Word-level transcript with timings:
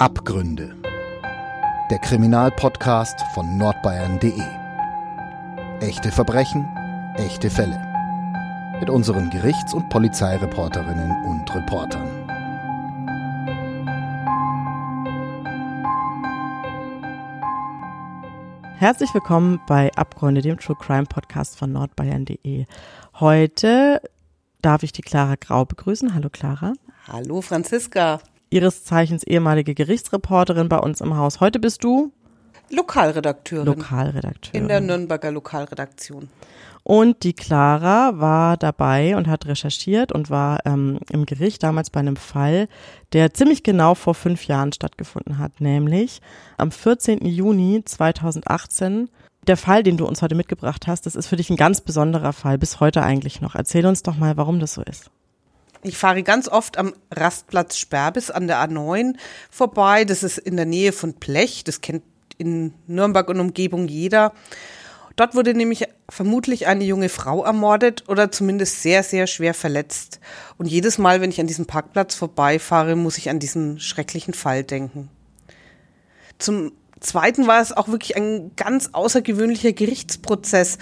Abgründe. 0.00 0.76
Der 1.90 1.98
Kriminalpodcast 1.98 3.20
von 3.34 3.58
nordbayern.de. 3.58 4.40
Echte 5.80 6.12
Verbrechen, 6.12 6.68
echte 7.16 7.50
Fälle. 7.50 7.76
Mit 8.78 8.90
unseren 8.90 9.28
Gerichts- 9.30 9.74
und 9.74 9.88
Polizeireporterinnen 9.88 11.10
und 11.24 11.52
Reportern. 11.52 12.06
Herzlich 18.78 19.12
willkommen 19.12 19.60
bei 19.66 19.90
Abgründe, 19.96 20.42
dem 20.42 20.60
True 20.60 20.76
Crime 20.80 21.06
Podcast 21.06 21.58
von 21.58 21.72
nordbayern.de. 21.72 22.66
Heute 23.18 24.00
darf 24.62 24.84
ich 24.84 24.92
die 24.92 25.02
Clara 25.02 25.34
Grau 25.34 25.64
begrüßen. 25.64 26.14
Hallo 26.14 26.30
Clara. 26.30 26.74
Hallo 27.08 27.40
Franziska. 27.40 28.20
Ihres 28.50 28.84
Zeichens 28.84 29.24
ehemalige 29.24 29.74
Gerichtsreporterin 29.74 30.68
bei 30.68 30.78
uns 30.78 31.00
im 31.00 31.16
Haus. 31.16 31.40
Heute 31.40 31.58
bist 31.58 31.84
du 31.84 32.12
Lokalredakteurin. 32.70 33.66
Lokalredakteurin. 33.66 34.62
In 34.62 34.68
der 34.68 34.80
Nürnberger 34.80 35.30
Lokalredaktion. 35.30 36.28
Und 36.82 37.22
die 37.22 37.34
Clara 37.34 38.18
war 38.18 38.56
dabei 38.56 39.16
und 39.16 39.26
hat 39.26 39.46
recherchiert 39.46 40.12
und 40.12 40.30
war 40.30 40.60
ähm, 40.64 41.00
im 41.10 41.26
Gericht 41.26 41.62
damals 41.62 41.90
bei 41.90 42.00
einem 42.00 42.16
Fall, 42.16 42.68
der 43.12 43.34
ziemlich 43.34 43.62
genau 43.62 43.94
vor 43.94 44.14
fünf 44.14 44.46
Jahren 44.46 44.72
stattgefunden 44.72 45.38
hat, 45.38 45.60
nämlich 45.60 46.20
am 46.56 46.70
14. 46.70 47.26
Juni 47.26 47.82
2018. 47.84 49.10
Der 49.46 49.56
Fall, 49.56 49.82
den 49.82 49.96
du 49.96 50.06
uns 50.06 50.22
heute 50.22 50.34
mitgebracht 50.34 50.86
hast, 50.86 51.06
das 51.06 51.16
ist 51.16 51.26
für 51.26 51.36
dich 51.36 51.50
ein 51.50 51.56
ganz 51.56 51.80
besonderer 51.80 52.32
Fall, 52.32 52.58
bis 52.58 52.80
heute 52.80 53.02
eigentlich 53.02 53.40
noch. 53.40 53.54
Erzähl 53.54 53.86
uns 53.86 54.02
doch 54.02 54.16
mal, 54.16 54.36
warum 54.36 54.60
das 54.60 54.74
so 54.74 54.82
ist. 54.82 55.10
Ich 55.82 55.96
fahre 55.96 56.22
ganz 56.22 56.48
oft 56.48 56.76
am 56.76 56.92
Rastplatz 57.12 57.78
Sperbis 57.78 58.30
an 58.30 58.48
der 58.48 58.58
A9 58.58 59.14
vorbei. 59.50 60.04
Das 60.04 60.22
ist 60.22 60.38
in 60.38 60.56
der 60.56 60.66
Nähe 60.66 60.92
von 60.92 61.14
Blech. 61.14 61.64
Das 61.64 61.80
kennt 61.80 62.02
in 62.36 62.74
Nürnberg 62.86 63.28
und 63.28 63.40
Umgebung 63.40 63.88
jeder. 63.88 64.32
Dort 65.16 65.34
wurde 65.34 65.52
nämlich 65.52 65.84
vermutlich 66.08 66.68
eine 66.68 66.84
junge 66.84 67.08
Frau 67.08 67.44
ermordet 67.44 68.04
oder 68.08 68.30
zumindest 68.30 68.82
sehr, 68.82 69.02
sehr 69.02 69.26
schwer 69.26 69.52
verletzt. 69.52 70.20
Und 70.58 70.66
jedes 70.66 70.96
Mal, 70.96 71.20
wenn 71.20 71.30
ich 71.30 71.40
an 71.40 71.48
diesem 71.48 71.66
Parkplatz 71.66 72.14
vorbeifahre, 72.14 72.94
muss 72.94 73.18
ich 73.18 73.28
an 73.28 73.40
diesen 73.40 73.80
schrecklichen 73.80 74.32
Fall 74.32 74.62
denken. 74.62 75.10
Zum 76.38 76.70
Zweiten 77.00 77.48
war 77.48 77.60
es 77.60 77.72
auch 77.72 77.88
wirklich 77.88 78.16
ein 78.16 78.52
ganz 78.54 78.90
außergewöhnlicher 78.92 79.72
Gerichtsprozess 79.72 80.78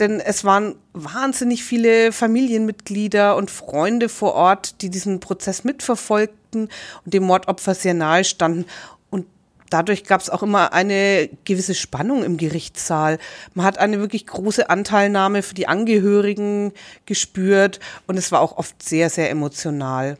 denn 0.00 0.20
es 0.20 0.44
waren 0.44 0.76
wahnsinnig 0.92 1.64
viele 1.64 2.12
Familienmitglieder 2.12 3.36
und 3.36 3.50
Freunde 3.50 4.08
vor 4.08 4.34
Ort, 4.34 4.80
die 4.82 4.90
diesen 4.90 5.20
Prozess 5.20 5.64
mitverfolgten 5.64 6.68
und 7.04 7.14
dem 7.14 7.24
Mordopfer 7.24 7.74
sehr 7.74 7.94
nahe 7.94 8.24
standen. 8.24 8.64
Und 9.10 9.26
dadurch 9.70 10.04
gab 10.04 10.20
es 10.20 10.30
auch 10.30 10.42
immer 10.42 10.72
eine 10.72 11.28
gewisse 11.44 11.74
Spannung 11.74 12.24
im 12.24 12.36
Gerichtssaal. 12.36 13.18
Man 13.54 13.66
hat 13.66 13.78
eine 13.78 14.00
wirklich 14.00 14.26
große 14.26 14.70
Anteilnahme 14.70 15.42
für 15.42 15.54
die 15.54 15.68
Angehörigen 15.68 16.72
gespürt 17.06 17.80
und 18.06 18.16
es 18.16 18.32
war 18.32 18.40
auch 18.40 18.56
oft 18.56 18.82
sehr, 18.82 19.10
sehr 19.10 19.30
emotional. 19.30 20.16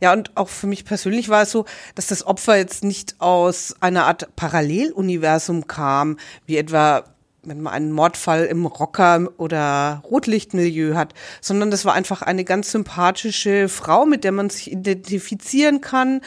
Ja, 0.00 0.12
und 0.12 0.36
auch 0.36 0.48
für 0.48 0.68
mich 0.68 0.84
persönlich 0.84 1.28
war 1.28 1.42
es 1.42 1.50
so, 1.50 1.64
dass 1.96 2.06
das 2.06 2.24
Opfer 2.24 2.56
jetzt 2.56 2.84
nicht 2.84 3.16
aus 3.20 3.74
einer 3.80 4.06
Art 4.06 4.36
Paralleluniversum 4.36 5.66
kam, 5.66 6.18
wie 6.46 6.56
etwa 6.56 7.04
wenn 7.42 7.60
man 7.60 7.72
einen 7.72 7.92
Mordfall 7.92 8.44
im 8.46 8.66
Rocker- 8.66 9.28
oder 9.36 10.02
Rotlichtmilieu 10.04 10.94
hat, 10.94 11.14
sondern 11.40 11.70
das 11.70 11.84
war 11.84 11.94
einfach 11.94 12.22
eine 12.22 12.44
ganz 12.44 12.72
sympathische 12.72 13.68
Frau, 13.68 14.06
mit 14.06 14.24
der 14.24 14.32
man 14.32 14.50
sich 14.50 14.72
identifizieren 14.72 15.80
kann, 15.80 16.20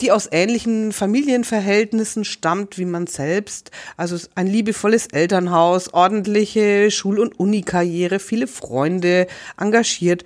die 0.00 0.10
aus 0.10 0.28
ähnlichen 0.30 0.92
Familienverhältnissen 0.92 2.24
stammt 2.24 2.78
wie 2.78 2.84
man 2.84 3.06
selbst. 3.06 3.70
Also 3.96 4.16
ein 4.34 4.46
liebevolles 4.46 5.06
Elternhaus, 5.06 5.92
ordentliche 5.92 6.90
Schul- 6.90 7.20
und 7.20 7.38
Unikarriere, 7.38 8.18
viele 8.18 8.46
Freunde, 8.46 9.26
engagiert. 9.56 10.24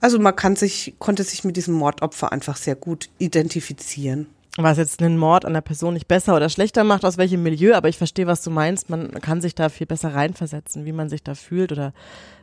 Also 0.00 0.18
man 0.18 0.36
kann 0.36 0.56
sich, 0.56 0.94
konnte 0.98 1.22
sich 1.22 1.44
mit 1.44 1.56
diesem 1.56 1.74
Mordopfer 1.74 2.32
einfach 2.32 2.56
sehr 2.56 2.76
gut 2.76 3.10
identifizieren 3.18 4.26
was 4.62 4.78
jetzt 4.78 5.02
einen 5.02 5.18
Mord 5.18 5.44
an 5.44 5.54
der 5.54 5.60
Person 5.60 5.94
nicht 5.94 6.08
besser 6.08 6.36
oder 6.36 6.48
schlechter 6.48 6.84
macht, 6.84 7.04
aus 7.04 7.18
welchem 7.18 7.42
Milieu, 7.42 7.74
aber 7.74 7.88
ich 7.88 7.98
verstehe, 7.98 8.26
was 8.26 8.42
du 8.42 8.50
meinst. 8.50 8.90
Man 8.90 9.10
kann 9.20 9.40
sich 9.40 9.54
da 9.54 9.68
viel 9.68 9.86
besser 9.86 10.14
reinversetzen, 10.14 10.84
wie 10.84 10.92
man 10.92 11.08
sich 11.08 11.22
da 11.22 11.34
fühlt 11.34 11.72
oder 11.72 11.92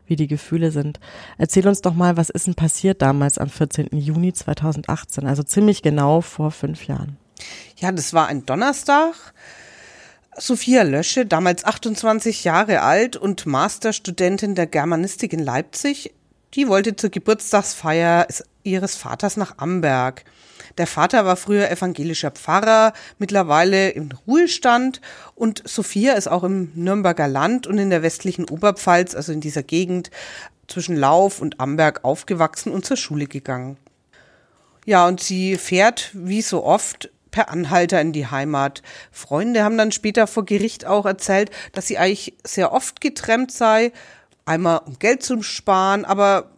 wie 0.06 0.16
die 0.16 0.28
Gefühle 0.28 0.72
sind. 0.72 1.00
Erzähl 1.38 1.68
uns 1.68 1.82
doch 1.82 1.94
mal, 1.94 2.18
was 2.18 2.30
ist 2.30 2.48
denn 2.48 2.56
passiert 2.56 3.02
damals 3.02 3.38
am 3.38 3.50
14. 3.50 3.90
Juni 3.92 4.34
2018, 4.34 5.28
also 5.28 5.44
ziemlich 5.44 5.82
genau 5.82 6.22
vor 6.22 6.52
fünf 6.52 6.88
Jahren? 6.88 7.18
Ja, 7.78 7.92
das 7.92 8.14
war 8.14 8.28
ein 8.28 8.46
Donnerstag. 8.46 9.14
Sophia 10.38 10.84
Lösche, 10.84 11.26
damals 11.26 11.66
28 11.66 12.44
Jahre 12.44 12.82
alt 12.82 13.16
und 13.18 13.46
Masterstudentin 13.46 14.56
der 14.56 14.68
Germanistik 14.68 15.34
in 15.34 15.40
Leipzig, 15.40 16.14
die 16.54 16.68
wollte 16.68 16.96
zur 16.96 17.10
Geburtstagsfeier 17.10 18.28
ihres 18.64 18.96
Vaters 18.96 19.36
nach 19.36 19.58
Amberg. 19.58 20.24
Der 20.78 20.88
Vater 20.88 21.26
war 21.26 21.36
früher 21.36 21.70
evangelischer 21.70 22.32
Pfarrer, 22.32 22.94
mittlerweile 23.18 23.90
im 23.90 24.10
Ruhestand 24.28 25.02
und 25.36 25.68
Sophia 25.68 26.14
ist 26.14 26.28
auch 26.28 26.44
im 26.44 26.72
Nürnberger 26.76 27.28
Land 27.28 27.68
und 27.68 27.78
in 27.78 27.90
der 27.90 28.04
westlichen 28.04 28.50
Oberpfalz, 28.50 29.16
also 29.16 29.32
in 29.32 29.42
dieser 29.42 29.64
Gegend 29.64 30.12
zwischen 30.68 30.96
Lauf 30.96 31.42
und 31.42 31.60
Amberg 31.60 32.04
aufgewachsen 32.04 32.72
und 32.72 32.86
zur 32.86 32.98
Schule 32.98 33.28
gegangen. 33.28 33.78
Ja, 34.86 35.08
und 35.08 35.22
sie 35.22 35.58
fährt 35.58 36.12
wie 36.14 36.42
so 36.42 36.64
oft 36.64 37.10
per 37.32 37.50
Anhalter 37.50 38.00
in 38.02 38.14
die 38.14 38.28
Heimat. 38.28 38.82
Freunde 39.12 39.64
haben 39.64 39.78
dann 39.78 39.92
später 39.92 40.28
vor 40.28 40.46
Gericht 40.46 40.86
auch 40.86 41.06
erzählt, 41.06 41.52
dass 41.74 41.88
sie 41.88 41.98
eigentlich 41.98 42.36
sehr 42.44 42.72
oft 42.72 43.02
getrennt 43.02 43.52
sei, 43.52 43.92
einmal 44.46 44.82
um 44.86 44.98
Geld 44.98 45.24
zu 45.24 45.44
sparen, 45.44 46.06
aber 46.06 46.52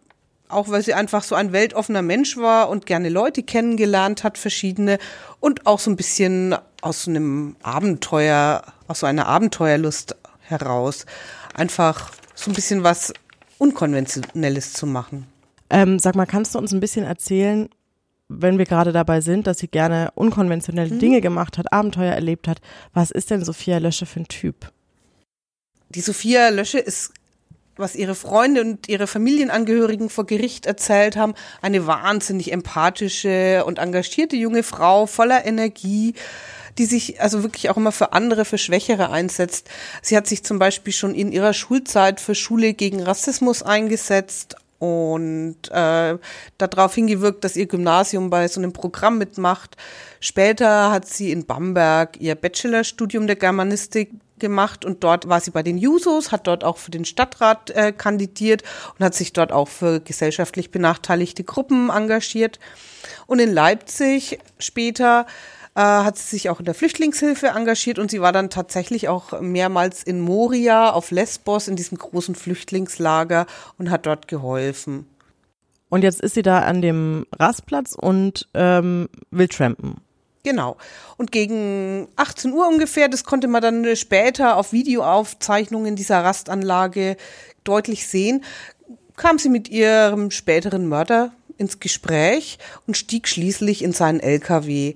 auch 0.50 0.70
weil 0.70 0.82
sie 0.82 0.94
einfach 0.94 1.24
so 1.24 1.36
ein 1.36 1.54
weltoffener 1.54 2.02
Mensch 2.02 2.36
war 2.38 2.70
und 2.70 2.86
gerne 2.86 3.10
Leute 3.10 3.44
kennengelernt 3.44 4.24
hat, 4.24 4.38
verschiedene 4.38 4.98
und 5.40 5.66
auch 5.66 5.80
so 5.80 5.90
ein 5.90 5.96
bisschen 5.96 6.56
aus 6.82 7.04
so 7.04 7.12
einem 7.12 7.56
Abenteuer, 7.62 8.64
aus 8.88 9.00
so 9.00 9.06
einer 9.06 9.28
Abenteuerlust 9.28 10.16
heraus, 10.42 11.06
einfach 11.54 12.12
so 12.36 12.52
ein 12.52 12.56
bisschen 12.56 12.84
was 12.84 13.14
Unkonventionelles 13.60 14.74
zu 14.74 14.88
machen. 14.88 15.28
Ähm, 15.70 16.00
sag 16.00 16.16
mal, 16.16 16.26
kannst 16.26 16.56
du 16.56 16.60
uns 16.60 16.72
ein 16.72 16.80
bisschen 16.80 17.06
erzählen, 17.06 17.70
wenn 18.28 18.58
wir 18.58 18.66
gerade 18.66 18.92
dabei 18.92 19.22
sind, 19.22 19.48
dass 19.48 19.60
sie 19.60 19.68
gerne 19.68 20.12
unkonventionelle 20.16 20.94
mhm. 20.94 21.00
Dinge 21.00 21.22
gemacht 21.22 21.58
hat, 21.58 21.72
Abenteuer 21.74 22.14
erlebt 22.14 22.48
hat, 22.48 22.62
was 22.94 23.12
ist 23.12 23.30
denn 23.30 23.44
Sophia 23.44 23.78
Lösche 23.78 24.06
für 24.06 24.22
ein 24.22 24.28
Typ? 24.28 24.72
Die 25.90 26.02
Sophia 26.02 26.50
Lösche 26.50 26.80
ist 26.80 27.14
was 27.80 27.96
ihre 27.96 28.16
Freunde 28.16 28.62
und 28.62 28.88
ihre 28.88 29.08
Familienangehörigen 29.08 30.10
vor 30.10 30.26
Gericht 30.26 30.66
erzählt 30.66 31.18
haben. 31.18 31.34
Eine 31.62 31.88
wahnsinnig 31.88 32.52
empathische 32.52 33.64
und 33.66 33.80
engagierte 33.80 34.36
junge 34.36 34.64
Frau 34.64 35.06
voller 35.06 35.46
Energie, 35.46 36.14
die 36.78 36.86
sich 36.86 37.22
also 37.22 37.44
wirklich 37.44 37.70
auch 37.70 37.78
immer 37.78 37.92
für 37.92 38.14
andere, 38.14 38.46
für 38.46 38.58
Schwächere 38.58 39.10
einsetzt. 39.10 39.70
Sie 40.02 40.16
hat 40.16 40.28
sich 40.28 40.44
zum 40.44 40.60
Beispiel 40.60 40.94
schon 40.94 41.16
in 41.16 41.32
ihrer 41.32 41.54
Schulzeit 41.54 42.20
für 42.20 42.36
Schule 42.36 42.74
gegen 42.74 43.02
Rassismus 43.02 43.64
eingesetzt 43.64 44.56
und 44.80 45.58
äh, 45.72 46.18
darauf 46.58 46.96
hingewirkt, 46.96 47.44
dass 47.44 47.58
ihr 47.58 47.66
Gymnasium 47.66 48.30
bei 48.30 48.48
so 48.48 48.62
einem 48.62 48.72
Programm 48.72 49.18
mitmacht. 49.18 49.76
Später 50.22 50.92
hat 50.92 51.08
sie 51.08 51.32
in 51.32 51.46
Bamberg 51.46 52.20
ihr 52.20 52.36
Bachelorstudium 52.36 53.28
der 53.28 53.36
Germanistik 53.36 54.12
gemacht 54.40 54.86
und 54.86 55.04
dort 55.04 55.30
war 55.30 55.40
sie 55.40 55.52
bei 55.52 55.64
den 55.64 55.78
Jusos, 55.78 56.32
hat 56.32 56.48
dort 56.48 56.64
auch 56.64 56.78
für 56.78 56.92
den 56.92 57.06
Stadtrat 57.06 57.70
äh, 57.72 57.92
kandidiert 57.92 58.64
und 58.98 59.06
hat 59.06 59.14
sich 59.14 59.34
dort 59.34 59.52
auch 59.52 59.68
für 59.68 60.00
gesellschaftlich 60.00 60.72
benachteiligte 60.72 61.44
Gruppen 61.44 61.90
engagiert. 61.90 62.60
Und 63.28 63.40
in 63.40 63.54
Leipzig 63.54 64.40
später 64.58 65.26
äh, 65.76 65.82
hat 65.82 66.18
sie 66.18 66.30
sich 66.30 66.50
auch 66.50 66.60
in 66.60 66.66
der 66.66 66.74
Flüchtlingshilfe 66.74 67.48
engagiert 67.48 68.00
und 68.00 68.12
sie 68.12 68.22
war 68.22 68.32
dann 68.32 68.50
tatsächlich 68.50 69.08
auch 69.08 69.40
mehrmals 69.40 70.04
in 70.04 70.20
Moria 70.20 70.92
auf 70.92 71.12
Lesbos 71.12 71.68
in 71.68 71.76
diesem 71.76 71.98
großen 71.98 72.36
Flüchtlingslager 72.36 73.46
und 73.78 73.90
hat 73.90 74.06
dort 74.06 74.28
geholfen. 74.28 75.06
Und 75.90 76.04
jetzt 76.04 76.22
ist 76.22 76.36
sie 76.36 76.44
da 76.44 76.60
an 76.60 76.82
dem 76.82 77.26
Rastplatz 77.38 77.96
und 77.96 78.48
ähm, 78.54 79.10
will 79.32 79.48
trampen. 79.48 80.02
Genau. 80.44 80.78
Und 81.18 81.32
gegen 81.32 82.08
18 82.16 82.54
Uhr 82.54 82.68
ungefähr, 82.68 83.10
das 83.10 83.24
konnte 83.24 83.48
man 83.48 83.62
dann 83.62 83.96
später 83.96 84.56
auf 84.56 84.72
Videoaufzeichnungen 84.72 85.96
dieser 85.96 86.24
Rastanlage 86.24 87.18
deutlich 87.64 88.08
sehen, 88.08 88.44
kam 89.18 89.38
sie 89.38 89.50
mit 89.50 89.68
ihrem 89.68 90.32
späteren 90.32 90.88
Mörder 90.88 91.32
ins 91.58 91.80
Gespräch 91.80 92.58
und 92.88 92.96
stieg 92.96 93.28
schließlich 93.28 93.84
in 93.84 93.92
seinen 93.92 94.22
LKW. 94.22 94.96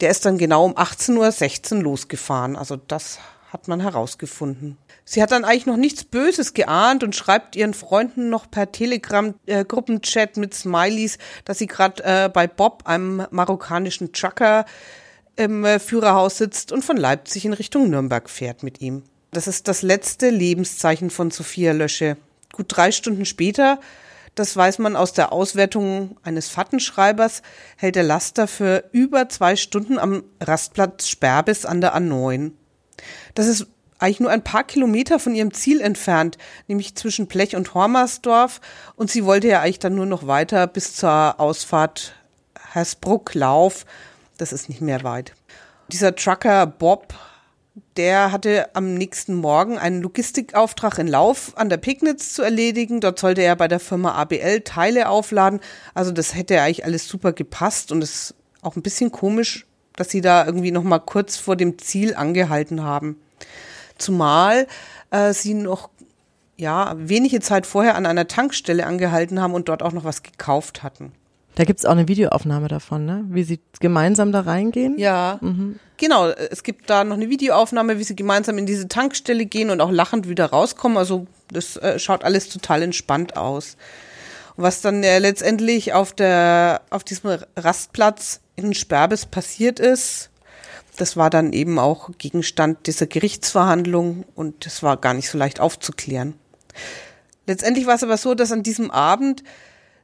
Der 0.00 0.10
ist 0.10 0.24
dann 0.24 0.38
genau 0.38 0.64
um 0.64 0.74
18.16 0.74 1.76
Uhr 1.76 1.82
losgefahren. 1.82 2.54
Also 2.54 2.76
das 2.76 3.18
hat 3.52 3.66
man 3.68 3.80
herausgefunden. 3.80 4.78
Sie 5.04 5.22
hat 5.22 5.32
dann 5.32 5.44
eigentlich 5.44 5.66
noch 5.66 5.76
nichts 5.76 6.04
Böses 6.04 6.54
geahnt 6.54 7.04
und 7.04 7.14
schreibt 7.14 7.56
ihren 7.56 7.74
Freunden 7.74 8.30
noch 8.30 8.50
per 8.50 8.72
Telegram-Gruppenchat 8.72 10.36
äh, 10.36 10.40
mit 10.40 10.54
Smileys, 10.54 11.18
dass 11.44 11.58
sie 11.58 11.66
gerade 11.66 12.02
äh, 12.04 12.28
bei 12.30 12.46
Bob, 12.46 12.84
einem 12.86 13.26
marokkanischen 13.30 14.12
Trucker, 14.12 14.64
im 15.36 15.64
äh, 15.64 15.78
Führerhaus 15.78 16.38
sitzt 16.38 16.72
und 16.72 16.84
von 16.84 16.96
Leipzig 16.96 17.44
in 17.44 17.52
Richtung 17.52 17.90
Nürnberg 17.90 18.30
fährt 18.30 18.62
mit 18.62 18.80
ihm. 18.80 19.02
Das 19.32 19.46
ist 19.46 19.68
das 19.68 19.82
letzte 19.82 20.30
Lebenszeichen 20.30 21.10
von 21.10 21.30
Sophia 21.30 21.72
Lösche. 21.72 22.16
Gut 22.52 22.66
drei 22.68 22.92
Stunden 22.92 23.24
später, 23.24 23.80
das 24.36 24.56
weiß 24.56 24.78
man 24.78 24.96
aus 24.96 25.12
der 25.12 25.32
Auswertung 25.32 26.16
eines 26.22 26.48
Fattenschreibers, 26.48 27.42
hält 27.76 27.96
der 27.96 28.04
Laster 28.04 28.46
für 28.46 28.84
über 28.92 29.28
zwei 29.28 29.56
Stunden 29.56 29.98
am 29.98 30.22
Rastplatz 30.40 31.08
Sperbis 31.08 31.66
an 31.66 31.80
der 31.80 31.96
A9. 31.96 32.52
Das 33.34 33.46
ist 33.46 33.66
eigentlich 34.04 34.20
nur 34.20 34.30
ein 34.30 34.44
paar 34.44 34.64
Kilometer 34.64 35.18
von 35.18 35.34
ihrem 35.34 35.52
Ziel 35.52 35.80
entfernt, 35.80 36.38
nämlich 36.68 36.94
zwischen 36.94 37.26
Blech 37.26 37.56
und 37.56 37.74
Hormersdorf. 37.74 38.60
Und 38.96 39.10
sie 39.10 39.24
wollte 39.24 39.48
ja 39.48 39.60
eigentlich 39.60 39.78
dann 39.78 39.94
nur 39.94 40.06
noch 40.06 40.26
weiter 40.26 40.66
bis 40.66 40.94
zur 40.94 41.40
Ausfahrt 41.40 42.14
Hersbruck-Lauf. 42.72 43.86
Das 44.38 44.52
ist 44.52 44.68
nicht 44.68 44.80
mehr 44.80 45.02
weit. 45.04 45.32
Dieser 45.90 46.14
Trucker 46.14 46.66
Bob 46.66 47.14
der 47.96 48.30
hatte 48.30 48.74
am 48.74 48.94
nächsten 48.94 49.34
Morgen 49.34 49.78
einen 49.78 50.00
Logistikauftrag 50.00 50.98
in 50.98 51.08
Lauf 51.08 51.52
an 51.56 51.68
der 51.68 51.76
Pignitz 51.76 52.32
zu 52.32 52.42
erledigen. 52.42 53.00
Dort 53.00 53.18
sollte 53.18 53.42
er 53.42 53.56
bei 53.56 53.68
der 53.68 53.80
Firma 53.80 54.14
ABL 54.14 54.60
Teile 54.60 55.08
aufladen. 55.08 55.60
Also 55.92 56.12
das 56.12 56.34
hätte 56.34 56.60
eigentlich 56.60 56.84
alles 56.84 57.08
super 57.08 57.32
gepasst 57.32 57.90
und 57.90 58.02
es 58.02 58.10
ist 58.10 58.34
auch 58.62 58.76
ein 58.76 58.82
bisschen 58.82 59.10
komisch, 59.10 59.66
dass 59.96 60.10
sie 60.10 60.20
da 60.20 60.46
irgendwie 60.46 60.70
noch 60.70 60.84
mal 60.84 61.00
kurz 61.00 61.36
vor 61.36 61.56
dem 61.56 61.78
Ziel 61.78 62.14
angehalten 62.14 62.82
haben. 62.82 63.16
Zumal 63.98 64.66
äh, 65.10 65.32
sie 65.32 65.54
noch 65.54 65.90
ja 66.56 66.94
wenige 66.96 67.40
Zeit 67.40 67.66
vorher 67.66 67.96
an 67.96 68.06
einer 68.06 68.28
Tankstelle 68.28 68.86
angehalten 68.86 69.40
haben 69.40 69.54
und 69.54 69.68
dort 69.68 69.82
auch 69.82 69.92
noch 69.92 70.04
was 70.04 70.22
gekauft 70.22 70.82
hatten. 70.82 71.12
Da 71.56 71.64
gibt's 71.64 71.84
auch 71.84 71.92
eine 71.92 72.08
Videoaufnahme 72.08 72.66
davon, 72.66 73.06
ne? 73.06 73.24
Wie 73.28 73.44
sie 73.44 73.60
gemeinsam 73.78 74.32
da 74.32 74.40
reingehen. 74.40 74.98
Ja, 74.98 75.38
mhm. 75.40 75.78
genau. 75.96 76.28
Es 76.28 76.64
gibt 76.64 76.90
da 76.90 77.04
noch 77.04 77.14
eine 77.14 77.28
Videoaufnahme, 77.28 77.98
wie 77.98 78.04
sie 78.04 78.16
gemeinsam 78.16 78.58
in 78.58 78.66
diese 78.66 78.88
Tankstelle 78.88 79.46
gehen 79.46 79.70
und 79.70 79.80
auch 79.80 79.92
lachend 79.92 80.28
wieder 80.28 80.46
rauskommen. 80.46 80.98
Also 80.98 81.26
das 81.52 81.76
äh, 81.76 82.00
schaut 82.00 82.24
alles 82.24 82.48
total 82.48 82.82
entspannt 82.82 83.36
aus. 83.36 83.76
was 84.56 84.80
dann 84.80 85.02
äh, 85.02 85.18
letztendlich 85.18 85.92
auf 85.92 86.12
der 86.12 86.82
auf 86.90 87.04
diesem 87.04 87.38
Rastplatz 87.56 88.40
in 88.56 88.74
Sperbes 88.74 89.26
passiert 89.26 89.80
ist, 89.80 90.30
das 90.96 91.16
war 91.16 91.30
dann 91.30 91.52
eben 91.52 91.78
auch 91.78 92.10
Gegenstand 92.18 92.86
dieser 92.86 93.06
Gerichtsverhandlung 93.06 94.24
und 94.34 94.66
das 94.66 94.82
war 94.82 94.96
gar 94.96 95.14
nicht 95.14 95.28
so 95.28 95.38
leicht 95.38 95.60
aufzuklären. 95.60 96.34
Letztendlich 97.46 97.86
war 97.86 97.94
es 97.94 98.02
aber 98.02 98.16
so, 98.16 98.34
dass 98.34 98.52
an 98.52 98.62
diesem 98.62 98.90
Abend 98.90 99.42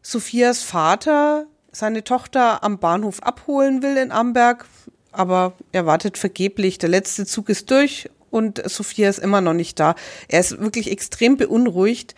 Sophias 0.03 0.63
Vater 0.63 1.47
seine 1.73 2.05
Tochter 2.05 2.65
am 2.65 2.79
Bahnhof 2.79 3.23
abholen 3.23 3.83
will 3.83 3.97
in 3.97 4.13
Amberg, 4.13 4.67
aber 5.13 5.55
er 5.73 5.87
wartet 5.87 6.19
vergeblich. 6.19 6.79
Der 6.79 6.89
letzte 6.89 7.27
Zug 7.27 7.49
ist 7.49 7.71
durch 7.71 8.11
und 8.31 8.63
Sophia 8.69 9.09
ist 9.09 9.19
immer 9.19 9.41
noch 9.41 9.55
nicht 9.55 9.79
da. 9.79 9.95
Er 10.29 10.41
ist 10.41 10.59
wirklich 10.59 10.91
extrem 10.91 11.37
beunruhigt, 11.37 12.15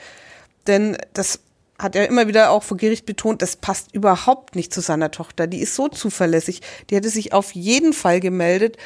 denn 0.66 0.96
das 1.12 1.40
hat 1.82 1.96
er 1.96 2.08
immer 2.08 2.28
wieder 2.28 2.50
auch 2.50 2.62
vor 2.62 2.76
Gericht 2.76 3.06
betont, 3.06 3.42
das 3.42 3.56
passt 3.56 3.92
überhaupt 3.94 4.54
nicht 4.54 4.72
zu 4.72 4.80
seiner 4.80 5.10
Tochter. 5.10 5.46
Die 5.46 5.60
ist 5.60 5.74
so 5.74 5.88
zuverlässig. 5.88 6.62
Die 6.88 6.94
hätte 6.94 7.08
sich 7.10 7.32
auf 7.32 7.52
jeden 7.52 7.92
Fall 7.92 8.20
gemeldet, 8.20 8.76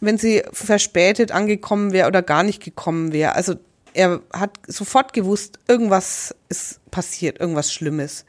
wenn 0.00 0.16
sie 0.16 0.42
verspätet 0.52 1.32
angekommen 1.32 1.92
wäre 1.92 2.08
oder 2.08 2.22
gar 2.22 2.42
nicht 2.42 2.62
gekommen 2.62 3.12
wäre. 3.12 3.34
Also 3.34 3.54
er 3.92 4.20
hat 4.32 4.58
sofort 4.66 5.12
gewusst, 5.12 5.58
irgendwas 5.68 6.34
ist 6.48 6.80
passiert, 6.90 7.40
irgendwas 7.40 7.72
Schlimmes. 7.72 8.24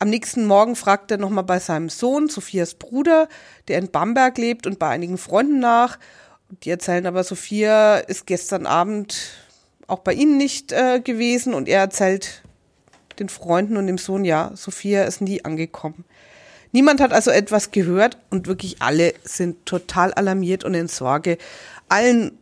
Am 0.00 0.10
nächsten 0.10 0.46
Morgen 0.46 0.76
fragt 0.76 1.10
er 1.10 1.18
nochmal 1.18 1.44
bei 1.44 1.60
seinem 1.60 1.88
Sohn, 1.88 2.28
Sophias 2.28 2.74
Bruder, 2.74 3.28
der 3.68 3.78
in 3.78 3.90
Bamberg 3.90 4.36
lebt 4.36 4.66
und 4.66 4.78
bei 4.78 4.88
einigen 4.88 5.16
Freunden 5.16 5.60
nach. 5.60 5.98
Die 6.64 6.70
erzählen 6.70 7.06
aber, 7.06 7.24
Sophia 7.24 7.96
ist 7.96 8.26
gestern 8.26 8.66
Abend 8.66 9.16
auch 9.86 10.00
bei 10.00 10.12
ihnen 10.12 10.36
nicht 10.36 10.72
äh, 10.72 11.00
gewesen 11.00 11.54
und 11.54 11.68
er 11.68 11.80
erzählt 11.80 12.43
den 13.18 13.28
Freunden 13.28 13.76
und 13.76 13.86
dem 13.86 13.98
Sohn, 13.98 14.24
ja, 14.24 14.50
Sophia 14.54 15.04
ist 15.04 15.20
nie 15.20 15.44
angekommen. 15.44 16.04
Niemand 16.72 17.00
hat 17.00 17.12
also 17.12 17.30
etwas 17.30 17.70
gehört 17.70 18.18
und 18.30 18.46
wirklich 18.46 18.82
alle 18.82 19.14
sind 19.22 19.64
total 19.64 20.12
alarmiert 20.12 20.64
und 20.64 20.74
in 20.74 20.88
Sorge. 20.88 21.38
Allen 21.88 22.38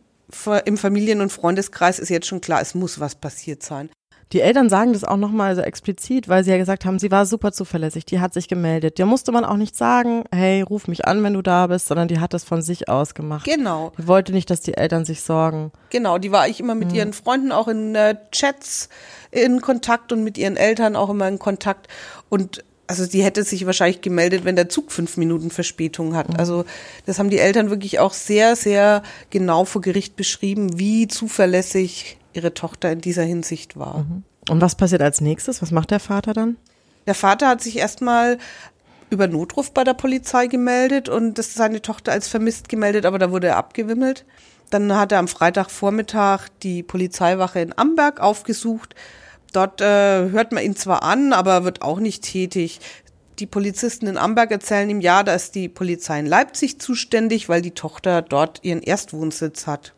im 0.65 0.77
Familien- 0.77 1.21
und 1.21 1.31
Freundeskreis 1.31 1.99
ist 1.99 2.09
jetzt 2.09 2.25
schon 2.25 2.41
klar, 2.41 2.59
es 2.59 2.73
muss 2.73 2.99
was 2.99 3.13
passiert 3.13 3.61
sein. 3.61 3.89
Die 4.33 4.41
Eltern 4.41 4.67
sagen 4.67 4.93
das 4.93 5.03
auch 5.03 5.17
nochmal 5.17 5.55
so 5.55 5.61
explizit, 5.61 6.27
weil 6.27 6.43
sie 6.43 6.49
ja 6.49 6.57
gesagt 6.57 6.85
haben, 6.85 6.97
sie 6.97 7.11
war 7.11 7.27
super 7.27 7.51
zuverlässig, 7.51 8.03
die 8.05 8.19
hat 8.19 8.33
sich 8.33 8.47
gemeldet. 8.47 8.97
Der 8.97 9.05
musste 9.05 9.31
man 9.31 9.45
auch 9.45 9.57
nicht 9.57 9.77
sagen, 9.77 10.23
hey, 10.33 10.63
ruf 10.63 10.87
mich 10.87 11.05
an, 11.05 11.21
wenn 11.21 11.35
du 11.35 11.43
da 11.43 11.67
bist, 11.67 11.85
sondern 11.87 12.07
die 12.07 12.19
hat 12.19 12.33
das 12.33 12.43
von 12.43 12.63
sich 12.63 12.89
aus 12.89 13.13
gemacht. 13.13 13.45
Genau. 13.45 13.91
Die 13.99 14.07
wollte 14.07 14.31
nicht, 14.31 14.49
dass 14.49 14.61
die 14.61 14.73
Eltern 14.73 15.05
sich 15.05 15.21
sorgen. 15.21 15.71
Genau, 15.91 16.17
die 16.17 16.31
war 16.31 16.47
ich 16.47 16.59
immer 16.59 16.73
mit 16.73 16.89
mhm. 16.89 16.95
ihren 16.95 17.13
Freunden 17.13 17.51
auch 17.51 17.67
in 17.67 17.93
äh, 17.93 18.15
Chats 18.31 18.89
in 19.29 19.61
Kontakt 19.61 20.11
und 20.11 20.23
mit 20.23 20.39
ihren 20.39 20.57
Eltern 20.57 20.95
auch 20.95 21.11
immer 21.11 21.27
in 21.27 21.37
Kontakt. 21.37 21.87
Und 22.29 22.63
also 22.87 23.05
die 23.05 23.23
hätte 23.23 23.43
sich 23.43 23.67
wahrscheinlich 23.67 24.01
gemeldet, 24.01 24.45
wenn 24.45 24.55
der 24.55 24.67
Zug 24.67 24.91
fünf 24.91 25.15
Minuten 25.15 25.51
Verspätung 25.51 26.15
hat. 26.15 26.29
Mhm. 26.29 26.35
Also 26.37 26.65
das 27.05 27.19
haben 27.19 27.29
die 27.29 27.39
Eltern 27.39 27.69
wirklich 27.69 27.99
auch 27.99 28.13
sehr, 28.13 28.55
sehr 28.55 29.03
genau 29.29 29.65
vor 29.65 29.81
Gericht 29.81 30.15
beschrieben, 30.15 30.79
wie 30.79 31.07
zuverlässig 31.07 32.17
ihre 32.33 32.53
Tochter 32.53 32.91
in 32.91 33.01
dieser 33.01 33.23
Hinsicht 33.23 33.77
war. 33.77 33.99
Mhm. 33.99 34.23
Und 34.49 34.61
was 34.61 34.75
passiert 34.75 35.01
als 35.01 35.21
nächstes? 35.21 35.61
Was 35.61 35.71
macht 35.71 35.91
der 35.91 35.99
Vater 35.99 36.33
dann? 36.33 36.57
Der 37.05 37.15
Vater 37.15 37.47
hat 37.47 37.61
sich 37.61 37.77
erstmal 37.77 38.37
über 39.09 39.27
Notruf 39.27 39.71
bei 39.71 39.83
der 39.83 39.93
Polizei 39.93 40.47
gemeldet 40.47 41.07
und 41.07 41.37
das 41.37 41.53
seine 41.53 41.81
Tochter 41.81 42.11
als 42.11 42.27
vermisst 42.27 42.67
gemeldet, 42.67 43.05
aber 43.05 43.19
da 43.19 43.31
wurde 43.31 43.47
er 43.47 43.57
abgewimmelt. 43.57 44.25
Dann 44.69 44.95
hat 44.95 45.11
er 45.11 45.19
am 45.19 45.27
Freitagvormittag 45.27 46.47
die 46.63 46.83
Polizeiwache 46.83 47.59
in 47.59 47.77
Amberg 47.77 48.19
aufgesucht. 48.19 48.95
Dort 49.51 49.81
äh, 49.81 50.29
hört 50.29 50.51
man 50.51 50.63
ihn 50.63 50.75
zwar 50.75 51.03
an, 51.03 51.31
aber 51.31 51.63
wird 51.63 51.83
auch 51.83 51.99
nicht 51.99 52.23
tätig. 52.23 52.79
Die 53.39 53.45
Polizisten 53.45 54.07
in 54.07 54.17
Amberg 54.17 54.51
erzählen 54.51 54.89
ihm, 54.89 54.99
ja, 55.01 55.21
da 55.21 55.35
ist 55.35 55.53
die 55.53 55.69
Polizei 55.69 56.19
in 56.19 56.25
Leipzig 56.25 56.79
zuständig, 56.79 57.49
weil 57.49 57.61
die 57.61 57.71
Tochter 57.71 58.21
dort 58.23 58.63
ihren 58.63 58.81
Erstwohnsitz 58.81 59.67
hat. 59.67 59.93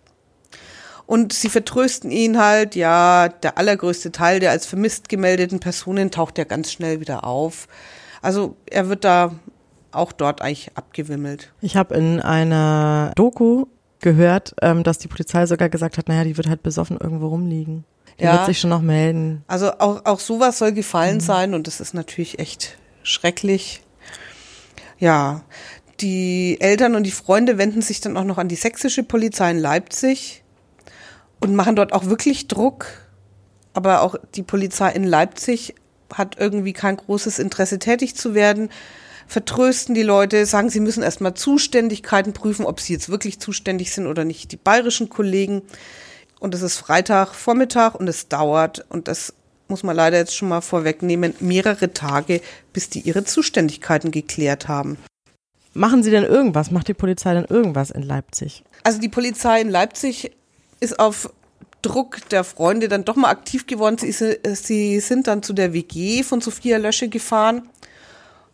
Und 1.07 1.33
sie 1.33 1.49
vertrösten 1.49 2.09
ihn 2.09 2.39
halt, 2.39 2.75
ja, 2.75 3.29
der 3.29 3.57
allergrößte 3.57 4.11
Teil 4.11 4.39
der 4.39 4.51
als 4.51 4.65
vermisst 4.65 5.07
gemeldeten 5.07 5.59
Personen 5.59 6.09
taucht 6.09 6.37
ja 6.37 6.43
ganz 6.43 6.71
schnell 6.71 6.99
wieder 6.99 7.23
auf. 7.23 7.67
Also 8.21 8.55
er 8.65 8.89
wird 8.89 9.03
da 9.03 9.35
auch 9.91 10.11
dort 10.11 10.41
eigentlich 10.41 10.71
abgewimmelt. 10.75 11.53
Ich 11.61 11.77
habe 11.77 11.95
in 11.95 12.19
einer 12.19 13.11
Doku 13.15 13.65
gehört, 13.99 14.55
ähm, 14.61 14.83
dass 14.83 14.97
die 14.97 15.07
Polizei 15.07 15.45
sogar 15.45 15.69
gesagt 15.69 15.97
hat, 15.97 16.07
naja, 16.07 16.23
die 16.23 16.37
wird 16.37 16.47
halt 16.47 16.63
besoffen 16.63 16.97
irgendwo 16.99 17.27
rumliegen. 17.27 17.85
Die 18.19 18.23
ja, 18.23 18.33
wird 18.33 18.45
sich 18.47 18.59
schon 18.59 18.69
noch 18.69 18.81
melden. 18.81 19.43
Also 19.47 19.73
auch, 19.79 20.05
auch 20.05 20.19
sowas 20.19 20.57
soll 20.57 20.71
gefallen 20.71 21.17
mhm. 21.17 21.21
sein 21.21 21.53
und 21.53 21.67
das 21.67 21.79
ist 21.79 21.93
natürlich 21.93 22.39
echt 22.39 22.77
schrecklich. 23.03 23.81
Ja, 24.97 25.41
die 25.99 26.57
Eltern 26.61 26.95
und 26.95 27.03
die 27.03 27.11
Freunde 27.11 27.57
wenden 27.57 27.81
sich 27.81 28.01
dann 28.01 28.17
auch 28.17 28.23
noch 28.23 28.37
an 28.37 28.47
die 28.47 28.55
sächsische 28.55 29.03
Polizei 29.03 29.51
in 29.51 29.59
Leipzig 29.59 30.43
und 31.45 31.55
machen 31.55 31.75
dort 31.75 31.93
auch 31.93 32.05
wirklich 32.05 32.47
Druck. 32.47 32.87
Aber 33.73 34.01
auch 34.01 34.15
die 34.35 34.43
Polizei 34.43 34.91
in 34.91 35.03
Leipzig 35.03 35.75
hat 36.13 36.37
irgendwie 36.39 36.73
kein 36.73 36.97
großes 36.97 37.39
Interesse, 37.39 37.77
tätig 37.77 38.15
zu 38.15 38.33
werden. 38.33 38.69
Vertrösten 39.27 39.95
die 39.95 40.03
Leute, 40.03 40.45
sagen, 40.45 40.69
sie 40.69 40.79
müssen 40.79 41.03
erstmal 41.03 41.33
Zuständigkeiten 41.33 42.33
prüfen, 42.33 42.65
ob 42.65 42.79
sie 42.79 42.93
jetzt 42.93 43.09
wirklich 43.09 43.39
zuständig 43.39 43.91
sind 43.91 44.07
oder 44.07 44.23
nicht. 44.23 44.51
Die 44.51 44.57
bayerischen 44.57 45.09
Kollegen. 45.09 45.61
Und 46.39 46.53
es 46.55 46.61
ist 46.61 46.77
Freitag 46.77 47.33
Vormittag 47.33 47.95
und 47.95 48.07
es 48.07 48.27
dauert. 48.27 48.85
Und 48.89 49.07
das 49.07 49.33
muss 49.67 49.83
man 49.83 49.95
leider 49.95 50.17
jetzt 50.17 50.35
schon 50.35 50.49
mal 50.49 50.61
vorwegnehmen, 50.61 51.33
mehrere 51.39 51.93
Tage, 51.93 52.41
bis 52.73 52.89
die 52.89 53.01
ihre 53.01 53.23
Zuständigkeiten 53.23 54.11
geklärt 54.11 54.67
haben. 54.67 54.97
Machen 55.73 56.03
Sie 56.03 56.11
denn 56.11 56.23
irgendwas? 56.23 56.71
Macht 56.71 56.87
die 56.87 56.93
Polizei 56.93 57.33
denn 57.33 57.45
irgendwas 57.45 57.91
in 57.91 58.03
Leipzig? 58.03 58.63
Also 58.83 58.99
die 58.99 59.09
Polizei 59.09 59.59
in 59.59 59.69
Leipzig 59.69 60.31
ist 60.79 60.99
auf 60.99 61.29
Druck 61.81 62.27
der 62.29 62.43
Freunde 62.43 62.87
dann 62.87 63.05
doch 63.05 63.15
mal 63.15 63.29
aktiv 63.29 63.67
geworden. 63.67 63.97
Sie, 63.97 64.11
sie 64.55 64.99
sind 64.99 65.27
dann 65.27 65.43
zu 65.43 65.53
der 65.53 65.73
WG 65.73 66.23
von 66.23 66.41
Sophia 66.41 66.77
Lösche 66.77 67.09
gefahren, 67.09 67.69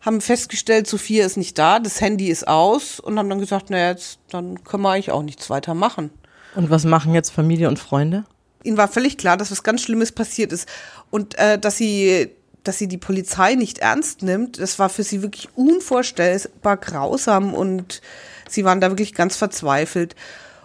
haben 0.00 0.20
festgestellt, 0.20 0.86
Sophia 0.86 1.24
ist 1.24 1.36
nicht 1.36 1.56
da, 1.58 1.78
das 1.78 2.00
Handy 2.00 2.28
ist 2.28 2.46
aus 2.46 3.00
und 3.00 3.18
haben 3.18 3.30
dann 3.30 3.38
gesagt, 3.38 3.70
naja, 3.70 3.90
jetzt, 3.90 4.18
dann 4.30 4.62
können 4.64 4.82
wir 4.82 4.90
eigentlich 4.90 5.12
auch 5.12 5.22
nichts 5.22 5.48
weiter 5.48 5.74
machen. 5.74 6.10
Und 6.54 6.68
was 6.68 6.84
machen 6.84 7.14
jetzt 7.14 7.30
Familie 7.30 7.68
und 7.68 7.78
Freunde? 7.78 8.24
Ihnen 8.64 8.76
war 8.76 8.88
völlig 8.88 9.16
klar, 9.16 9.36
dass 9.36 9.50
was 9.50 9.62
ganz 9.62 9.82
Schlimmes 9.82 10.12
passiert 10.12 10.52
ist 10.52 10.68
und 11.10 11.38
äh, 11.38 11.58
dass 11.58 11.76
sie 11.76 12.30
dass 12.64 12.78
sie 12.78 12.86
die 12.86 12.98
Polizei 12.98 13.54
nicht 13.54 13.78
ernst 13.78 14.22
nimmt, 14.22 14.60
das 14.60 14.78
war 14.78 14.88
für 14.88 15.02
sie 15.02 15.22
wirklich 15.22 15.48
unvorstellbar 15.56 16.76
grausam 16.76 17.54
und 17.54 18.00
sie 18.48 18.64
waren 18.64 18.80
da 18.80 18.90
wirklich 18.90 19.14
ganz 19.14 19.36
verzweifelt. 19.36 20.14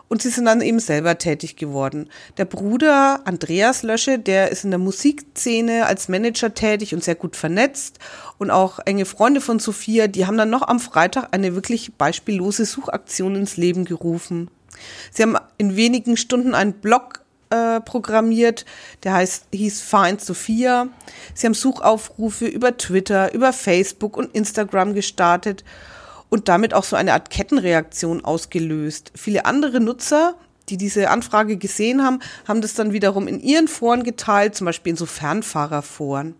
Und 0.09 0.21
sie 0.21 0.29
sind 0.29 0.45
dann 0.45 0.61
eben 0.61 0.79
selber 0.79 1.17
tätig 1.17 1.55
geworden. 1.55 2.09
Der 2.37 2.45
Bruder 2.45 3.21
Andreas 3.25 3.83
Lösche, 3.83 4.19
der 4.19 4.51
ist 4.51 4.63
in 4.63 4.71
der 4.71 4.79
Musikszene 4.79 5.85
als 5.85 6.07
Manager 6.07 6.53
tätig 6.53 6.93
und 6.93 7.03
sehr 7.03 7.15
gut 7.15 7.35
vernetzt 7.35 7.99
und 8.37 8.51
auch 8.51 8.79
enge 8.85 9.05
Freunde 9.05 9.41
von 9.41 9.59
Sophia, 9.59 10.07
die 10.07 10.25
haben 10.25 10.37
dann 10.37 10.49
noch 10.49 10.67
am 10.67 10.79
Freitag 10.79 11.29
eine 11.31 11.55
wirklich 11.55 11.95
beispiellose 11.95 12.65
Suchaktion 12.65 13.35
ins 13.35 13.57
Leben 13.57 13.85
gerufen. 13.85 14.49
Sie 15.11 15.23
haben 15.23 15.37
in 15.57 15.75
wenigen 15.75 16.17
Stunden 16.17 16.53
einen 16.53 16.73
Blog 16.73 17.21
äh, 17.49 17.79
programmiert, 17.81 18.65
der 19.03 19.13
heißt, 19.13 19.47
hieß 19.53 19.81
Find 19.81 20.21
Sophia. 20.21 20.87
Sie 21.33 21.47
haben 21.47 21.53
Suchaufrufe 21.53 22.45
über 22.45 22.77
Twitter, 22.77 23.33
über 23.33 23.53
Facebook 23.53 24.17
und 24.17 24.35
Instagram 24.35 24.93
gestartet 24.93 25.63
und 26.29 26.47
damit 26.47 26.73
auch 26.73 26.83
so 26.83 26.95
eine 26.95 27.13
Art 27.13 27.29
Kettenreaktion 27.29 28.23
ausgelöst. 28.23 29.11
Viele 29.15 29.45
andere 29.45 29.79
Nutzer, 29.79 30.35
die 30.69 30.77
diese 30.77 31.09
Anfrage 31.09 31.57
gesehen 31.57 32.03
haben, 32.03 32.19
haben 32.47 32.61
das 32.61 32.73
dann 32.73 32.93
wiederum 32.93 33.27
in 33.27 33.39
ihren 33.39 33.67
Foren 33.67 34.03
geteilt, 34.03 34.55
zum 34.55 34.65
Beispiel 34.65 34.91
in 34.91 34.97
so 34.97 35.05
Fernfahrerforen. 35.05 36.35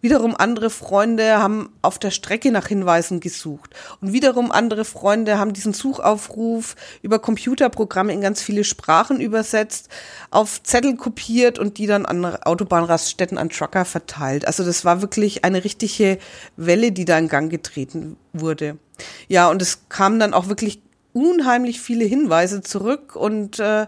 Wiederum 0.00 0.36
andere 0.36 0.70
Freunde 0.70 1.38
haben 1.38 1.70
auf 1.82 1.98
der 1.98 2.12
Strecke 2.12 2.52
nach 2.52 2.68
Hinweisen 2.68 3.18
gesucht. 3.18 3.74
Und 4.00 4.12
wiederum 4.12 4.52
andere 4.52 4.84
Freunde 4.84 5.38
haben 5.38 5.52
diesen 5.52 5.72
Suchaufruf 5.72 6.76
über 7.02 7.18
Computerprogramme 7.18 8.12
in 8.12 8.20
ganz 8.20 8.40
viele 8.40 8.62
Sprachen 8.62 9.20
übersetzt, 9.20 9.88
auf 10.30 10.62
Zettel 10.62 10.96
kopiert 10.96 11.58
und 11.58 11.78
die 11.78 11.86
dann 11.86 12.06
an 12.06 12.24
Autobahnraststätten 12.24 13.38
an 13.38 13.50
Trucker 13.50 13.84
verteilt. 13.84 14.46
Also 14.46 14.64
das 14.64 14.84
war 14.84 15.02
wirklich 15.02 15.44
eine 15.44 15.64
richtige 15.64 16.18
Welle, 16.56 16.92
die 16.92 17.04
da 17.04 17.18
in 17.18 17.28
Gang 17.28 17.50
getreten 17.50 18.16
wurde. 18.32 18.78
Ja, 19.26 19.48
und 19.48 19.62
es 19.62 19.88
kamen 19.88 20.20
dann 20.20 20.34
auch 20.34 20.48
wirklich 20.48 20.80
unheimlich 21.12 21.80
viele 21.80 22.04
Hinweise 22.04 22.62
zurück 22.62 23.16
und 23.16 23.58
äh, 23.58 23.86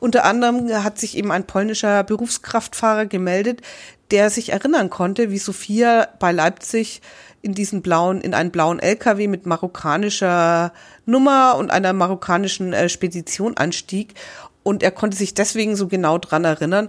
unter 0.00 0.24
anderem 0.24 0.68
hat 0.84 0.98
sich 0.98 1.16
eben 1.16 1.32
ein 1.32 1.46
polnischer 1.46 2.04
Berufskraftfahrer 2.04 3.06
gemeldet, 3.06 3.62
der 4.10 4.30
sich 4.30 4.52
erinnern 4.52 4.90
konnte, 4.90 5.30
wie 5.30 5.38
Sophia 5.38 6.08
bei 6.18 6.32
Leipzig 6.32 7.02
in 7.42 7.54
diesen 7.54 7.82
blauen, 7.82 8.20
in 8.20 8.34
einen 8.34 8.50
blauen 8.50 8.80
LKW 8.80 9.28
mit 9.28 9.46
marokkanischer 9.46 10.72
Nummer 11.06 11.56
und 11.56 11.70
einer 11.70 11.92
marokkanischen 11.92 12.72
äh, 12.72 12.88
Spedition 12.88 13.56
anstieg. 13.56 14.14
Und 14.62 14.82
er 14.82 14.90
konnte 14.90 15.16
sich 15.16 15.34
deswegen 15.34 15.76
so 15.76 15.88
genau 15.88 16.18
dran 16.18 16.44
erinnern, 16.44 16.88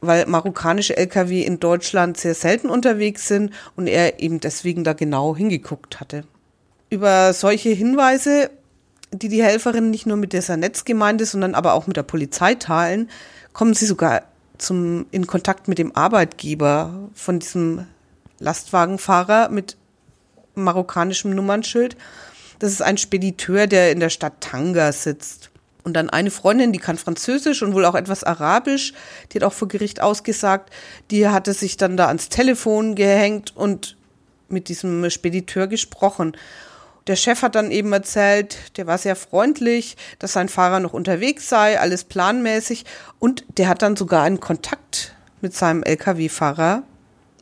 weil 0.00 0.26
marokkanische 0.26 0.96
LKW 0.96 1.42
in 1.42 1.60
Deutschland 1.60 2.18
sehr 2.18 2.34
selten 2.34 2.68
unterwegs 2.68 3.26
sind 3.26 3.52
und 3.74 3.86
er 3.86 4.20
eben 4.20 4.40
deswegen 4.40 4.84
da 4.84 4.92
genau 4.92 5.34
hingeguckt 5.34 5.98
hatte. 6.00 6.24
Über 6.90 7.32
solche 7.32 7.70
Hinweise, 7.70 8.50
die 9.18 9.28
die 9.28 9.42
Helferinnen 9.42 9.90
nicht 9.90 10.06
nur 10.06 10.16
mit 10.16 10.32
dieser 10.32 10.56
Netzgemeinde, 10.56 11.26
sondern 11.26 11.54
aber 11.54 11.74
auch 11.74 11.86
mit 11.86 11.96
der 11.96 12.02
Polizei 12.02 12.54
teilen, 12.54 13.10
kommen 13.52 13.74
sie 13.74 13.86
sogar 13.86 14.22
zum, 14.58 15.06
in 15.10 15.26
Kontakt 15.26 15.68
mit 15.68 15.78
dem 15.78 15.94
Arbeitgeber 15.94 17.10
von 17.14 17.38
diesem 17.38 17.86
Lastwagenfahrer 18.38 19.48
mit 19.48 19.76
marokkanischem 20.54 21.34
Nummernschild. 21.34 21.96
Das 22.58 22.72
ist 22.72 22.82
ein 22.82 22.98
Spediteur, 22.98 23.66
der 23.66 23.92
in 23.92 24.00
der 24.00 24.08
Stadt 24.10 24.40
Tanga 24.40 24.92
sitzt. 24.92 25.50
Und 25.84 25.94
dann 25.94 26.10
eine 26.10 26.32
Freundin, 26.32 26.72
die 26.72 26.80
kann 26.80 26.98
Französisch 26.98 27.62
und 27.62 27.72
wohl 27.72 27.84
auch 27.84 27.94
etwas 27.94 28.24
Arabisch, 28.24 28.92
die 29.30 29.38
hat 29.38 29.44
auch 29.44 29.52
vor 29.52 29.68
Gericht 29.68 30.02
ausgesagt, 30.02 30.72
die 31.12 31.28
hatte 31.28 31.52
sich 31.52 31.76
dann 31.76 31.96
da 31.96 32.08
ans 32.08 32.28
Telefon 32.28 32.96
gehängt 32.96 33.56
und 33.56 33.96
mit 34.48 34.68
diesem 34.68 35.08
Spediteur 35.10 35.68
gesprochen. 35.68 36.36
Der 37.06 37.16
Chef 37.16 37.42
hat 37.42 37.54
dann 37.54 37.70
eben 37.70 37.92
erzählt, 37.92 38.76
der 38.76 38.86
war 38.88 38.98
sehr 38.98 39.14
freundlich, 39.14 39.96
dass 40.18 40.32
sein 40.32 40.48
Fahrer 40.48 40.80
noch 40.80 40.92
unterwegs 40.92 41.48
sei, 41.48 41.78
alles 41.78 42.04
planmäßig. 42.04 42.84
Und 43.20 43.44
der 43.58 43.68
hat 43.68 43.82
dann 43.82 43.96
sogar 43.96 44.24
einen 44.24 44.40
Kontakt 44.40 45.14
mit 45.40 45.54
seinem 45.54 45.84
Lkw-Fahrer, 45.84 46.82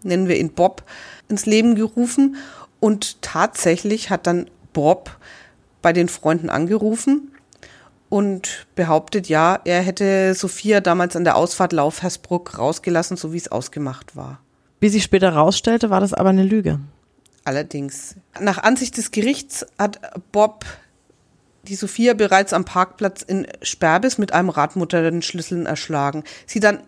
nennen 0.03 0.29
wir 0.29 0.37
ihn 0.37 0.53
Bob, 0.53 0.83
ins 1.29 1.47
Leben 1.47 1.77
gerufen. 1.77 2.37
Und 2.79 3.23
tatsächlich 3.23 4.11
hat 4.11 4.27
dann 4.27 4.51
Bob 4.75 5.17
bei 5.81 5.95
den 5.95 6.09
Freunden 6.09 6.51
angerufen 6.51 7.31
und 8.11 8.67
behauptet, 8.75 9.29
ja, 9.29 9.59
er 9.65 9.81
hätte 9.81 10.35
Sophia 10.35 10.81
damals 10.81 11.17
an 11.17 11.25
der 11.25 11.37
Ausfahrt 11.37 11.73
Laufhersbruck 11.73 12.59
rausgelassen, 12.59 13.17
so 13.17 13.33
wie 13.33 13.39
es 13.39 13.51
ausgemacht 13.51 14.15
war. 14.15 14.41
Wie 14.81 14.91
sich 14.91 15.03
später 15.03 15.33
herausstellte, 15.33 15.89
war 15.89 16.01
das 16.01 16.13
aber 16.13 16.29
eine 16.29 16.45
Lüge. 16.45 16.81
Allerdings. 17.45 18.17
Nach 18.41 18.59
Ansicht 18.59 18.97
des 18.97 19.11
Gerichts 19.11 19.67
hat 19.79 20.01
Bob 20.33 20.65
die 21.65 21.75
Sophia 21.75 22.15
bereits 22.15 22.53
am 22.53 22.65
Parkplatz 22.65 23.23
in 23.23 23.47
Sperbis 23.63 24.19
mit 24.19 24.33
einem 24.33 24.49
Radmutterschlüsseln 24.49 25.67
erschlagen. 25.67 26.25
Sie 26.47 26.61
dann 26.61 26.81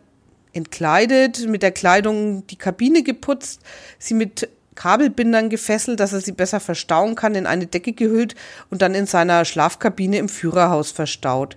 entkleidet, 0.52 1.46
mit 1.46 1.62
der 1.62 1.72
Kleidung 1.72 2.46
die 2.46 2.56
Kabine 2.56 3.02
geputzt, 3.02 3.60
sie 3.98 4.14
mit 4.14 4.48
Kabelbindern 4.74 5.50
gefesselt, 5.50 6.00
dass 6.00 6.12
er 6.12 6.20
sie 6.20 6.32
besser 6.32 6.60
verstauen 6.60 7.14
kann, 7.14 7.34
in 7.34 7.46
eine 7.46 7.66
Decke 7.66 7.92
gehüllt 7.92 8.34
und 8.70 8.82
dann 8.82 8.94
in 8.94 9.06
seiner 9.06 9.44
Schlafkabine 9.44 10.18
im 10.18 10.28
Führerhaus 10.28 10.90
verstaut. 10.90 11.56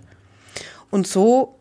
Und 0.90 1.06
so 1.06 1.56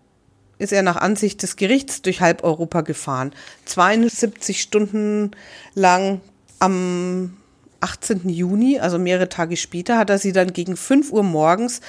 ist 0.57 0.73
er 0.73 0.83
nach 0.83 0.97
Ansicht 0.97 1.41
des 1.43 1.55
Gerichts 1.55 2.01
durch 2.01 2.21
halb 2.21 2.43
Europa 2.43 2.81
gefahren. 2.81 3.33
72 3.65 4.61
Stunden 4.61 5.31
lang 5.73 6.21
am 6.59 7.37
18. 7.79 8.27
Juni, 8.29 8.79
also 8.79 8.99
mehrere 8.99 9.29
Tage 9.29 9.57
später, 9.57 9.97
hat 9.97 10.09
er 10.09 10.17
sie 10.17 10.31
dann 10.31 10.53
gegen 10.53 10.75
5 10.75 11.11
Uhr 11.11 11.23
morgens 11.23 11.81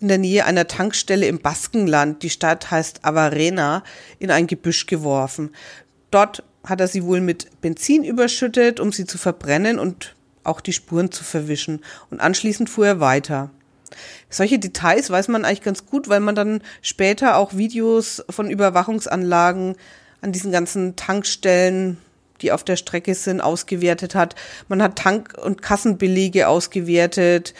in 0.00 0.08
der 0.08 0.18
Nähe 0.18 0.44
einer 0.44 0.66
Tankstelle 0.66 1.26
im 1.26 1.40
Baskenland, 1.40 2.22
die 2.22 2.30
Stadt 2.30 2.70
heißt 2.70 3.04
Avarena, 3.04 3.82
in 4.18 4.30
ein 4.30 4.46
Gebüsch 4.46 4.86
geworfen. 4.86 5.50
Dort 6.10 6.42
hat 6.64 6.80
er 6.80 6.88
sie 6.88 7.04
wohl 7.04 7.20
mit 7.20 7.60
Benzin 7.60 8.04
überschüttet, 8.04 8.80
um 8.80 8.92
sie 8.92 9.06
zu 9.06 9.18
verbrennen 9.18 9.78
und 9.78 10.14
auch 10.44 10.60
die 10.60 10.72
Spuren 10.72 11.10
zu 11.10 11.24
verwischen. 11.24 11.80
Und 12.10 12.20
anschließend 12.20 12.68
fuhr 12.68 12.86
er 12.86 13.00
weiter. 13.00 13.50
Solche 14.28 14.58
Details 14.58 15.10
weiß 15.10 15.28
man 15.28 15.44
eigentlich 15.44 15.62
ganz 15.62 15.86
gut, 15.86 16.08
weil 16.08 16.20
man 16.20 16.34
dann 16.34 16.62
später 16.82 17.36
auch 17.36 17.54
Videos 17.54 18.24
von 18.28 18.50
Überwachungsanlagen 18.50 19.76
an 20.20 20.32
diesen 20.32 20.52
ganzen 20.52 20.96
Tankstellen 20.96 21.98
die 22.42 22.52
auf 22.52 22.64
der 22.64 22.76
Strecke 22.76 23.14
sind, 23.14 23.40
ausgewertet 23.40 24.14
hat. 24.14 24.34
Man 24.68 24.82
hat 24.82 24.96
Tank- 24.96 25.36
und 25.38 25.62
Kassenbelege 25.62 26.48
ausgewertet. 26.48 27.54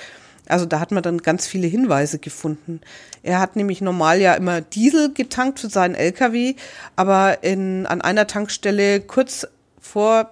Also 0.48 0.64
da 0.64 0.80
hat 0.80 0.92
man 0.92 1.02
dann 1.02 1.18
ganz 1.18 1.46
viele 1.46 1.66
Hinweise 1.66 2.18
gefunden. 2.18 2.80
Er 3.22 3.40
hat 3.40 3.56
nämlich 3.56 3.80
normal 3.80 4.20
ja 4.20 4.34
immer 4.34 4.60
Diesel 4.60 5.12
getankt 5.12 5.60
für 5.60 5.68
seinen 5.68 5.94
LKW, 5.94 6.54
aber 6.94 7.42
in, 7.42 7.86
an 7.86 8.00
einer 8.00 8.26
Tankstelle 8.26 9.00
kurz 9.00 9.46
vor 9.80 10.30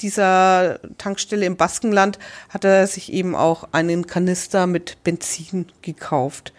dieser 0.00 0.80
Tankstelle 0.98 1.46
im 1.46 1.56
Baskenland 1.56 2.18
hat 2.48 2.64
er 2.64 2.86
sich 2.86 3.12
eben 3.12 3.34
auch 3.34 3.68
einen 3.72 4.06
Kanister 4.06 4.66
mit 4.66 5.02
Benzin 5.04 5.66
gekauft 5.82 6.52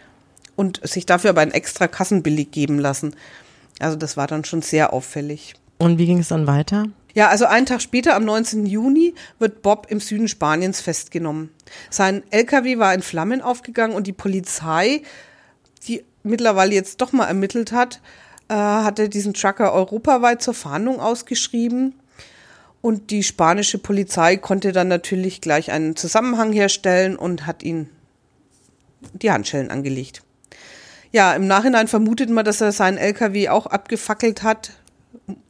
und 0.56 0.80
sich 0.88 1.06
dafür 1.06 1.32
aber 1.32 1.42
einen 1.42 1.52
extra 1.52 1.88
Kassenbeleg 1.88 2.52
geben 2.52 2.80
lassen. 2.80 3.16
Also 3.80 3.98
das 3.98 4.18
war 4.18 4.28
dann 4.28 4.46
schon 4.46 4.62
sehr 4.62 4.94
auffällig. 4.94 5.56
Und 5.80 5.98
wie 5.98 6.06
ging 6.06 6.20
es 6.20 6.28
dann 6.28 6.46
weiter? 6.46 6.86
Ja, 7.14 7.28
also 7.30 7.46
einen 7.46 7.66
Tag 7.66 7.82
später, 7.82 8.16
am 8.16 8.26
19. 8.26 8.66
Juni, 8.66 9.16
wird 9.40 9.62
Bob 9.62 9.88
im 9.90 10.00
Süden 10.00 10.28
Spaniens 10.28 10.82
festgenommen. 10.82 11.50
Sein 11.90 12.24
LKW 12.32 12.78
war 12.80 12.94
in 12.94 13.02
Flammen 13.02 13.42
aufgegangen 13.42 13.96
und 13.96 14.08
die 14.08 14.14
Polizei, 14.14 15.02
die 15.88 16.04
mittlerweile 16.24 16.74
jetzt 16.74 17.02
doch 17.02 17.12
mal 17.12 17.26
ermittelt 17.26 17.72
hat, 17.72 18.02
äh, 18.48 18.54
hatte 18.54 19.10
diesen 19.10 19.34
Trucker 19.34 19.74
europaweit 19.74 20.42
zur 20.42 20.54
Fahndung 20.54 21.00
ausgeschrieben. 21.00 21.96
Und 22.82 23.12
die 23.12 23.24
spanische 23.24 23.78
Polizei 23.78 24.38
konnte 24.38 24.72
dann 24.72 24.88
natürlich 24.88 25.42
gleich 25.42 25.72
einen 25.72 25.96
Zusammenhang 25.96 26.52
herstellen 26.52 27.16
und 27.16 27.46
hat 27.46 27.62
ihn 27.64 27.90
die 29.14 29.32
Handschellen 29.32 29.70
angelegt. 29.70 30.24
Ja, 31.12 31.34
im 31.34 31.46
Nachhinein 31.46 31.88
vermutet 31.88 32.30
man, 32.30 32.46
dass 32.46 32.62
er 32.62 32.72
seinen 32.72 32.98
LKW 32.98 33.50
auch 33.50 33.66
abgefackelt 33.68 34.44
hat, 34.44 34.72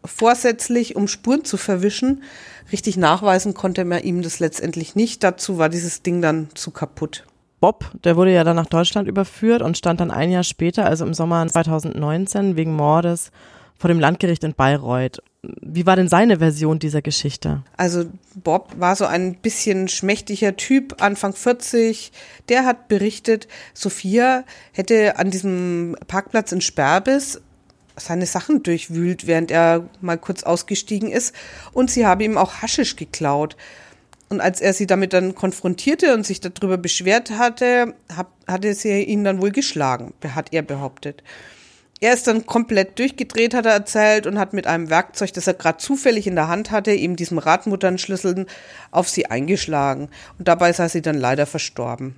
vorsätzlich, 0.05 0.95
um 0.95 1.07
Spuren 1.07 1.43
zu 1.43 1.57
verwischen. 1.57 2.23
Richtig 2.71 2.97
nachweisen 2.97 3.53
konnte 3.53 3.85
man 3.85 4.03
ihm 4.03 4.21
das 4.21 4.39
letztendlich 4.39 4.95
nicht. 4.95 5.23
Dazu 5.23 5.57
war 5.57 5.69
dieses 5.69 6.03
Ding 6.03 6.21
dann 6.21 6.49
zu 6.53 6.71
kaputt. 6.71 7.25
Bob, 7.59 7.91
der 8.03 8.15
wurde 8.15 8.33
ja 8.33 8.43
dann 8.43 8.55
nach 8.55 8.65
Deutschland 8.65 9.07
überführt 9.07 9.61
und 9.61 9.77
stand 9.77 9.99
dann 9.99 10.09
ein 10.09 10.31
Jahr 10.31 10.43
später, 10.43 10.85
also 10.85 11.05
im 11.05 11.13
Sommer 11.13 11.47
2019, 11.47 12.55
wegen 12.55 12.73
Mordes 12.73 13.31
vor 13.77 13.87
dem 13.87 13.99
Landgericht 13.99 14.43
in 14.43 14.53
Bayreuth. 14.53 15.21
Wie 15.43 15.87
war 15.87 15.95
denn 15.95 16.07
seine 16.07 16.37
Version 16.37 16.77
dieser 16.77 17.01
Geschichte? 17.01 17.63
Also 17.75 18.05
Bob 18.35 18.69
war 18.77 18.95
so 18.95 19.05
ein 19.05 19.35
bisschen 19.35 19.87
schmächtiger 19.87 20.55
Typ, 20.55 21.01
Anfang 21.01 21.33
40. 21.33 22.11
Der 22.47 22.65
hat 22.65 22.87
berichtet, 22.87 23.47
Sophia 23.73 24.43
hätte 24.71 25.17
an 25.17 25.31
diesem 25.31 25.95
Parkplatz 26.07 26.51
in 26.51 26.61
Sperbis 26.61 27.41
seine 27.95 28.25
Sachen 28.25 28.63
durchwühlt, 28.63 29.27
während 29.27 29.51
er 29.51 29.89
mal 30.01 30.17
kurz 30.17 30.43
ausgestiegen 30.43 31.11
ist. 31.11 31.33
Und 31.73 31.91
sie 31.91 32.05
habe 32.05 32.23
ihm 32.23 32.37
auch 32.37 32.61
Haschisch 32.61 32.95
geklaut. 32.95 33.55
Und 34.29 34.39
als 34.39 34.61
er 34.61 34.73
sie 34.73 34.87
damit 34.87 35.11
dann 35.11 35.35
konfrontierte 35.35 36.13
und 36.13 36.25
sich 36.25 36.39
darüber 36.39 36.77
beschwert 36.77 37.31
hatte, 37.31 37.95
hat, 38.15 38.27
hatte 38.47 38.73
sie 38.73 39.03
ihn 39.03 39.25
dann 39.25 39.41
wohl 39.41 39.51
geschlagen, 39.51 40.13
hat 40.35 40.53
er 40.53 40.61
behauptet. 40.61 41.21
Er 42.03 42.13
ist 42.13 42.25
dann 42.25 42.47
komplett 42.47 42.97
durchgedreht, 42.97 43.53
hat 43.53 43.67
er 43.67 43.73
erzählt, 43.73 44.25
und 44.25 44.39
hat 44.39 44.53
mit 44.53 44.65
einem 44.65 44.89
Werkzeug, 44.89 45.33
das 45.33 45.45
er 45.45 45.53
gerade 45.53 45.77
zufällig 45.77 46.25
in 46.25 46.35
der 46.35 46.47
Hand 46.47 46.71
hatte, 46.71 46.91
eben 46.91 47.15
diesem 47.15 47.37
Radmutternschlüssel, 47.37 48.47
auf 48.89 49.07
sie 49.07 49.27
eingeschlagen. 49.27 50.09
Und 50.39 50.47
dabei 50.47 50.73
sei 50.73 50.87
sie 50.87 51.03
dann 51.03 51.19
leider 51.19 51.45
verstorben. 51.45 52.15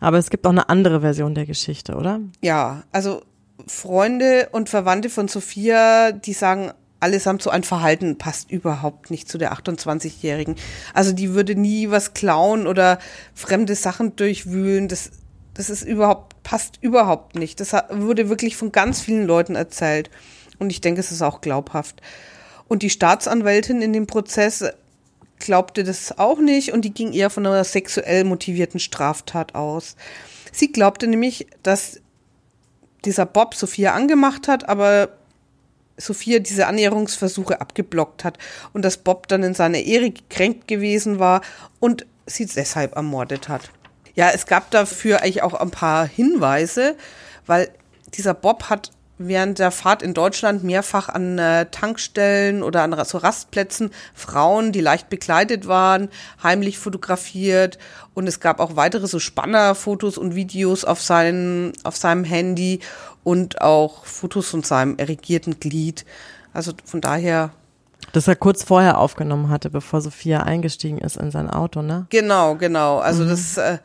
Aber 0.00 0.18
es 0.18 0.30
gibt 0.30 0.46
auch 0.46 0.50
eine 0.50 0.68
andere 0.68 1.00
Version 1.00 1.34
der 1.34 1.46
Geschichte, 1.46 1.94
oder? 1.94 2.20
Ja, 2.42 2.84
also 2.92 3.22
Freunde 3.66 4.48
und 4.52 4.68
Verwandte 4.68 5.10
von 5.10 5.28
Sophia, 5.28 6.12
die 6.12 6.32
sagen 6.32 6.72
allesamt 7.00 7.42
so 7.42 7.50
ein 7.50 7.62
Verhalten 7.62 8.16
passt 8.18 8.50
überhaupt 8.50 9.10
nicht 9.10 9.28
zu 9.28 9.38
der 9.38 9.52
28-Jährigen. 9.52 10.56
Also 10.94 11.12
die 11.12 11.34
würde 11.34 11.54
nie 11.54 11.90
was 11.90 12.14
klauen 12.14 12.66
oder 12.66 12.98
fremde 13.34 13.74
Sachen 13.74 14.16
durchwühlen. 14.16 14.88
Das, 14.88 15.10
das 15.54 15.70
ist 15.70 15.82
überhaupt, 15.82 16.42
passt 16.42 16.78
überhaupt 16.80 17.34
nicht. 17.34 17.60
Das 17.60 17.72
wurde 17.90 18.28
wirklich 18.28 18.56
von 18.56 18.72
ganz 18.72 19.00
vielen 19.00 19.26
Leuten 19.26 19.56
erzählt. 19.56 20.10
Und 20.58 20.70
ich 20.70 20.80
denke, 20.80 21.00
es 21.00 21.12
ist 21.12 21.22
auch 21.22 21.42
glaubhaft. 21.42 22.00
Und 22.66 22.82
die 22.82 22.90
Staatsanwältin 22.90 23.82
in 23.82 23.92
dem 23.92 24.06
Prozess 24.06 24.64
glaubte 25.38 25.84
das 25.84 26.18
auch 26.18 26.38
nicht 26.38 26.72
und 26.72 26.84
die 26.84 26.92
ging 26.92 27.12
eher 27.12 27.30
von 27.30 27.46
einer 27.46 27.64
sexuell 27.64 28.24
motivierten 28.24 28.80
Straftat 28.80 29.54
aus. 29.54 29.96
Sie 30.52 30.72
glaubte 30.72 31.06
nämlich, 31.06 31.46
dass 31.62 32.00
dieser 33.04 33.26
Bob 33.26 33.54
Sophia 33.54 33.94
angemacht 33.94 34.48
hat, 34.48 34.68
aber 34.68 35.10
Sophia 35.96 36.38
diese 36.38 36.66
Annäherungsversuche 36.66 37.60
abgeblockt 37.60 38.24
hat 38.24 38.38
und 38.72 38.84
dass 38.84 38.98
Bob 38.98 39.28
dann 39.28 39.42
in 39.42 39.54
seiner 39.54 39.78
Ehre 39.78 40.10
gekränkt 40.10 40.68
gewesen 40.68 41.18
war 41.18 41.40
und 41.80 42.06
sie 42.26 42.46
deshalb 42.46 42.96
ermordet 42.96 43.48
hat. 43.48 43.70
Ja, 44.14 44.30
es 44.30 44.46
gab 44.46 44.70
dafür 44.70 45.22
eigentlich 45.22 45.42
auch 45.42 45.54
ein 45.54 45.70
paar 45.70 46.06
Hinweise, 46.06 46.96
weil 47.46 47.70
dieser 48.14 48.34
Bob 48.34 48.64
hat 48.64 48.90
während 49.18 49.58
der 49.58 49.70
Fahrt 49.70 50.02
in 50.02 50.14
Deutschland 50.14 50.62
mehrfach 50.62 51.08
an 51.08 51.38
äh, 51.38 51.66
Tankstellen 51.70 52.62
oder 52.62 52.82
an 52.82 52.96
so 53.04 53.18
Rastplätzen 53.18 53.90
Frauen, 54.14 54.72
die 54.72 54.80
leicht 54.80 55.08
bekleidet 55.08 55.66
waren, 55.66 56.08
heimlich 56.42 56.78
fotografiert 56.78 57.78
und 58.14 58.26
es 58.26 58.40
gab 58.40 58.60
auch 58.60 58.76
weitere 58.76 59.06
so 59.06 59.18
Spannerfotos 59.18 60.18
und 60.18 60.34
Videos 60.34 60.84
auf 60.84 61.00
seinem 61.00 61.72
auf 61.84 61.96
seinem 61.96 62.24
Handy 62.24 62.80
und 63.24 63.60
auch 63.60 64.04
Fotos 64.04 64.48
von 64.48 64.62
seinem 64.62 64.96
erregierten 64.98 65.60
Glied. 65.60 66.04
Also 66.52 66.72
von 66.84 67.00
daher 67.00 67.50
das 68.12 68.28
er 68.28 68.36
kurz 68.36 68.62
vorher 68.62 68.98
aufgenommen 68.98 69.48
hatte, 69.48 69.68
bevor 69.68 70.00
Sophia 70.00 70.42
eingestiegen 70.42 70.98
ist 70.98 71.16
in 71.16 71.30
sein 71.30 71.50
Auto, 71.50 71.82
ne? 71.82 72.06
Genau, 72.10 72.54
genau. 72.54 72.98
Also 72.98 73.24
mhm. 73.24 73.28
das 73.28 73.56
äh, 73.58 73.78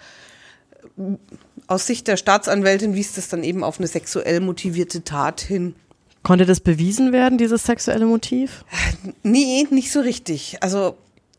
aus 1.71 1.87
Sicht 1.87 2.07
der 2.07 2.17
Staatsanwältin 2.17 2.95
wies 2.95 3.13
das 3.13 3.29
dann 3.29 3.43
eben 3.43 3.63
auf 3.63 3.79
eine 3.79 3.87
sexuell 3.87 4.41
motivierte 4.41 5.03
Tat 5.03 5.41
hin. 5.41 5.75
Konnte 6.21 6.45
das 6.45 6.59
bewiesen 6.59 7.13
werden, 7.13 7.37
dieses 7.37 7.63
sexuelle 7.63 8.05
Motiv? 8.05 8.63
Nee, 9.23 9.65
nicht 9.71 9.91
so 9.91 10.01
richtig. 10.01 10.57
Also 10.61 10.95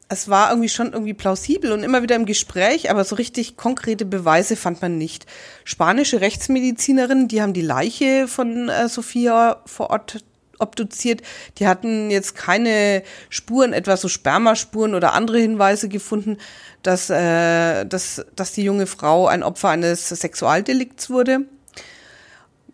es 0.09 0.29
war 0.29 0.51
irgendwie 0.51 0.69
schon 0.69 0.93
irgendwie 0.93 1.15
plausibel 1.15 1.73
und 1.73 1.85
immer 1.85 2.03
wieder 2.03 2.17
im 2.17 2.27
Gespräch, 2.27 2.91
aber 2.91 3.05
so 3.05 3.15
richtig 3.17 3.57
konkrete 3.57 4.05
Beweise 4.05 4.57
fand 4.57 4.83
man 4.83 4.99
nicht. 4.99 5.27
Spanische 5.65 6.21
Rechtsmedizinerinnen, 6.21 7.29
die 7.29 7.41
haben 7.41 7.53
die 7.53 7.63
Leiche 7.63 8.27
von 8.27 8.69
äh, 8.69 8.89
Sophia 8.89 9.63
vor 9.67 9.91
Ort 9.91 10.25
obduziert. 10.63 11.23
Die 11.59 11.67
hatten 11.67 12.11
jetzt 12.11 12.35
keine 12.37 13.03
Spuren, 13.29 13.73
etwa 13.73 13.97
so 13.97 14.09
Spermaspuren 14.09 14.95
oder 14.95 15.13
andere 15.13 15.39
Hinweise 15.39 15.89
gefunden, 15.89 16.39
dass, 16.83 17.11
äh, 17.11 17.85
dass, 17.85 18.25
dass 18.35 18.53
die 18.53 18.65
junge 18.65 18.87
Frau 18.87 19.27
ein 19.27 19.43
Opfer 19.43 19.69
eines 19.69 20.09
Sexualdelikts 20.09 21.11
wurde. 21.11 21.47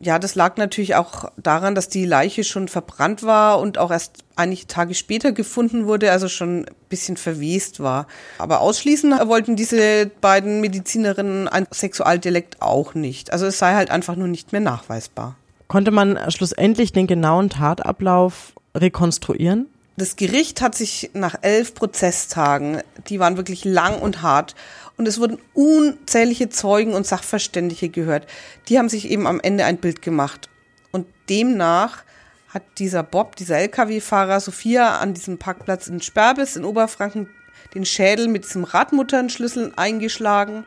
Ja, 0.00 0.20
das 0.20 0.36
lag 0.36 0.56
natürlich 0.56 0.94
auch 0.94 1.24
daran, 1.36 1.74
dass 1.74 1.88
die 1.88 2.04
Leiche 2.04 2.44
schon 2.44 2.68
verbrannt 2.68 3.24
war 3.24 3.58
und 3.58 3.78
auch 3.78 3.90
erst 3.90 4.22
einige 4.36 4.68
Tage 4.68 4.94
später 4.94 5.32
gefunden 5.32 5.86
wurde, 5.86 6.12
also 6.12 6.28
schon 6.28 6.60
ein 6.60 6.66
bisschen 6.88 7.16
verwest 7.16 7.80
war. 7.80 8.06
Aber 8.38 8.60
ausschließen 8.60 9.10
wollten 9.28 9.56
diese 9.56 10.06
beiden 10.20 10.60
Medizinerinnen 10.60 11.48
ein 11.48 11.66
Sexualdelikt 11.72 12.62
auch 12.62 12.94
nicht. 12.94 13.32
Also 13.32 13.46
es 13.46 13.58
sei 13.58 13.74
halt 13.74 13.90
einfach 13.90 14.14
nur 14.14 14.28
nicht 14.28 14.52
mehr 14.52 14.60
nachweisbar. 14.60 15.36
Konnte 15.68 15.90
man 15.90 16.18
schlussendlich 16.30 16.92
den 16.92 17.06
genauen 17.06 17.50
Tatablauf 17.50 18.54
rekonstruieren? 18.74 19.68
Das 19.98 20.16
Gericht 20.16 20.62
hat 20.62 20.74
sich 20.74 21.10
nach 21.12 21.36
elf 21.42 21.74
Prozesstagen, 21.74 22.82
die 23.08 23.18
waren 23.20 23.36
wirklich 23.36 23.64
lang 23.64 24.00
und 24.00 24.22
hart, 24.22 24.54
und 24.96 25.06
es 25.06 25.20
wurden 25.20 25.38
unzählige 25.54 26.48
Zeugen 26.48 26.94
und 26.94 27.06
Sachverständige 27.06 27.88
gehört. 27.88 28.26
Die 28.68 28.78
haben 28.78 28.88
sich 28.88 29.10
eben 29.10 29.26
am 29.26 29.40
Ende 29.40 29.64
ein 29.64 29.78
Bild 29.78 30.02
gemacht. 30.02 30.48
Und 30.90 31.06
demnach 31.28 32.02
hat 32.48 32.62
dieser 32.78 33.04
Bob, 33.04 33.36
dieser 33.36 33.58
Lkw-Fahrer 33.58 34.40
Sophia 34.40 34.98
an 34.98 35.14
diesem 35.14 35.38
Parkplatz 35.38 35.86
in 35.86 36.00
Sperbis 36.00 36.56
in 36.56 36.64
Oberfranken 36.64 37.28
den 37.74 37.84
Schädel 37.84 38.26
mit 38.26 38.44
diesem 38.44 38.64
Radmutternschlüssel 38.64 39.72
eingeschlagen. 39.76 40.64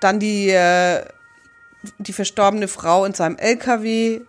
Dann 0.00 0.18
die 0.18 0.50
äh, 0.50 1.04
die 1.98 2.12
verstorbene 2.12 2.68
Frau 2.68 3.04
in 3.04 3.14
seinem 3.14 3.36
LKW 3.36 4.20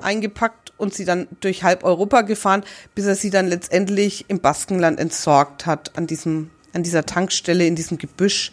eingepackt 0.00 0.72
und 0.76 0.94
sie 0.94 1.04
dann 1.04 1.28
durch 1.40 1.62
halb 1.62 1.84
Europa 1.84 2.22
gefahren, 2.22 2.64
bis 2.94 3.06
er 3.06 3.14
sie 3.14 3.30
dann 3.30 3.48
letztendlich 3.48 4.24
im 4.28 4.40
Baskenland 4.40 4.98
entsorgt 4.98 5.66
hat, 5.66 5.96
an 5.96 6.06
diesem, 6.06 6.50
an 6.72 6.82
dieser 6.82 7.04
Tankstelle, 7.04 7.66
in 7.66 7.76
diesem 7.76 7.98
Gebüsch. 7.98 8.52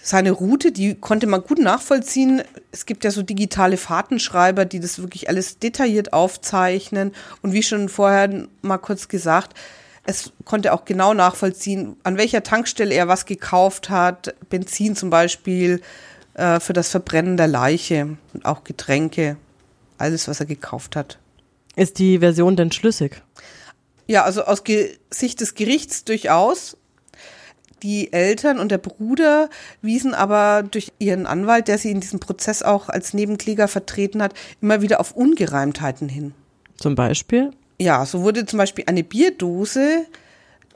Seine 0.00 0.30
Route, 0.30 0.72
die 0.72 0.94
konnte 0.94 1.26
man 1.26 1.42
gut 1.42 1.58
nachvollziehen. 1.58 2.42
Es 2.70 2.86
gibt 2.86 3.04
ja 3.04 3.10
so 3.10 3.22
digitale 3.22 3.76
Fahrtenschreiber, 3.76 4.64
die 4.64 4.80
das 4.80 5.00
wirklich 5.00 5.28
alles 5.28 5.58
detailliert 5.58 6.12
aufzeichnen. 6.12 7.12
Und 7.42 7.52
wie 7.52 7.62
schon 7.62 7.88
vorher 7.88 8.46
mal 8.62 8.78
kurz 8.78 9.08
gesagt, 9.08 9.54
es 10.08 10.32
konnte 10.46 10.72
auch 10.72 10.86
genau 10.86 11.12
nachvollziehen, 11.12 11.96
an 12.04 12.16
welcher 12.16 12.42
Tankstelle 12.42 12.94
er 12.94 13.08
was 13.08 13.26
gekauft 13.26 13.90
hat, 13.90 14.34
Benzin 14.48 14.96
zum 14.96 15.10
Beispiel, 15.10 15.82
äh, 16.38 16.60
für 16.60 16.72
das 16.72 16.88
Verbrennen 16.88 17.36
der 17.36 17.48
Leiche 17.48 18.16
und 18.32 18.44
auch 18.44 18.64
Getränke, 18.64 19.36
alles, 19.98 20.28
was 20.28 20.40
er 20.40 20.46
gekauft 20.46 20.96
hat. 20.96 21.18
Ist 21.76 21.98
die 21.98 22.20
Version 22.20 22.56
denn 22.56 22.72
schlüssig? 22.72 23.22
Ja, 24.06 24.22
also 24.22 24.44
aus 24.44 24.64
Ge 24.64 24.96
Sicht 25.10 25.40
des 25.40 25.54
Gerichts 25.54 26.04
durchaus. 26.04 26.76
Die 27.82 28.12
Eltern 28.12 28.58
und 28.58 28.70
der 28.70 28.78
Bruder 28.78 29.50
wiesen 29.82 30.14
aber 30.14 30.62
durch 30.62 30.92
ihren 30.98 31.26
Anwalt, 31.26 31.68
der 31.68 31.78
sie 31.78 31.90
in 31.90 32.00
diesem 32.00 32.18
Prozess 32.18 32.62
auch 32.62 32.88
als 32.88 33.14
Nebenkläger 33.14 33.68
vertreten 33.68 34.22
hat, 34.22 34.34
immer 34.60 34.80
wieder 34.80 34.98
auf 34.98 35.12
Ungereimtheiten 35.12 36.08
hin. 36.08 36.34
Zum 36.76 36.94
Beispiel? 36.94 37.50
Ja, 37.80 38.04
so 38.06 38.22
wurde 38.22 38.46
zum 38.46 38.58
Beispiel 38.58 38.84
eine 38.86 39.04
Bierdose, 39.04 40.06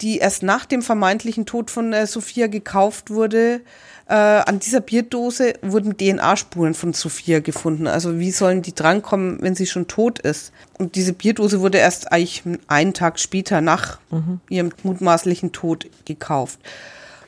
die 0.00 0.18
erst 0.18 0.42
nach 0.42 0.64
dem 0.66 0.82
vermeintlichen 0.82 1.46
Tod 1.46 1.70
von 1.70 1.92
äh, 1.92 2.06
Sophia 2.06 2.46
gekauft 2.46 3.10
wurde, 3.10 3.60
äh, 4.08 4.14
an 4.14 4.58
dieser 4.58 4.80
Bierdose 4.80 5.54
wurden 5.62 5.96
DNA-Spuren 5.96 6.74
von 6.74 6.92
Sophia 6.92 7.40
gefunden. 7.40 7.86
Also 7.86 8.18
wie 8.18 8.30
sollen 8.30 8.62
die 8.62 8.74
drankommen, 8.74 9.38
wenn 9.40 9.54
sie 9.54 9.66
schon 9.66 9.86
tot 9.86 10.18
ist? 10.18 10.52
Und 10.78 10.96
diese 10.96 11.12
Bierdose 11.12 11.60
wurde 11.60 11.78
erst 11.78 12.12
eigentlich 12.12 12.42
einen 12.66 12.94
Tag 12.94 13.20
später 13.20 13.60
nach 13.60 14.00
mhm. 14.10 14.40
ihrem 14.48 14.70
mutmaßlichen 14.82 15.52
Tod 15.52 15.86
gekauft. 16.04 16.58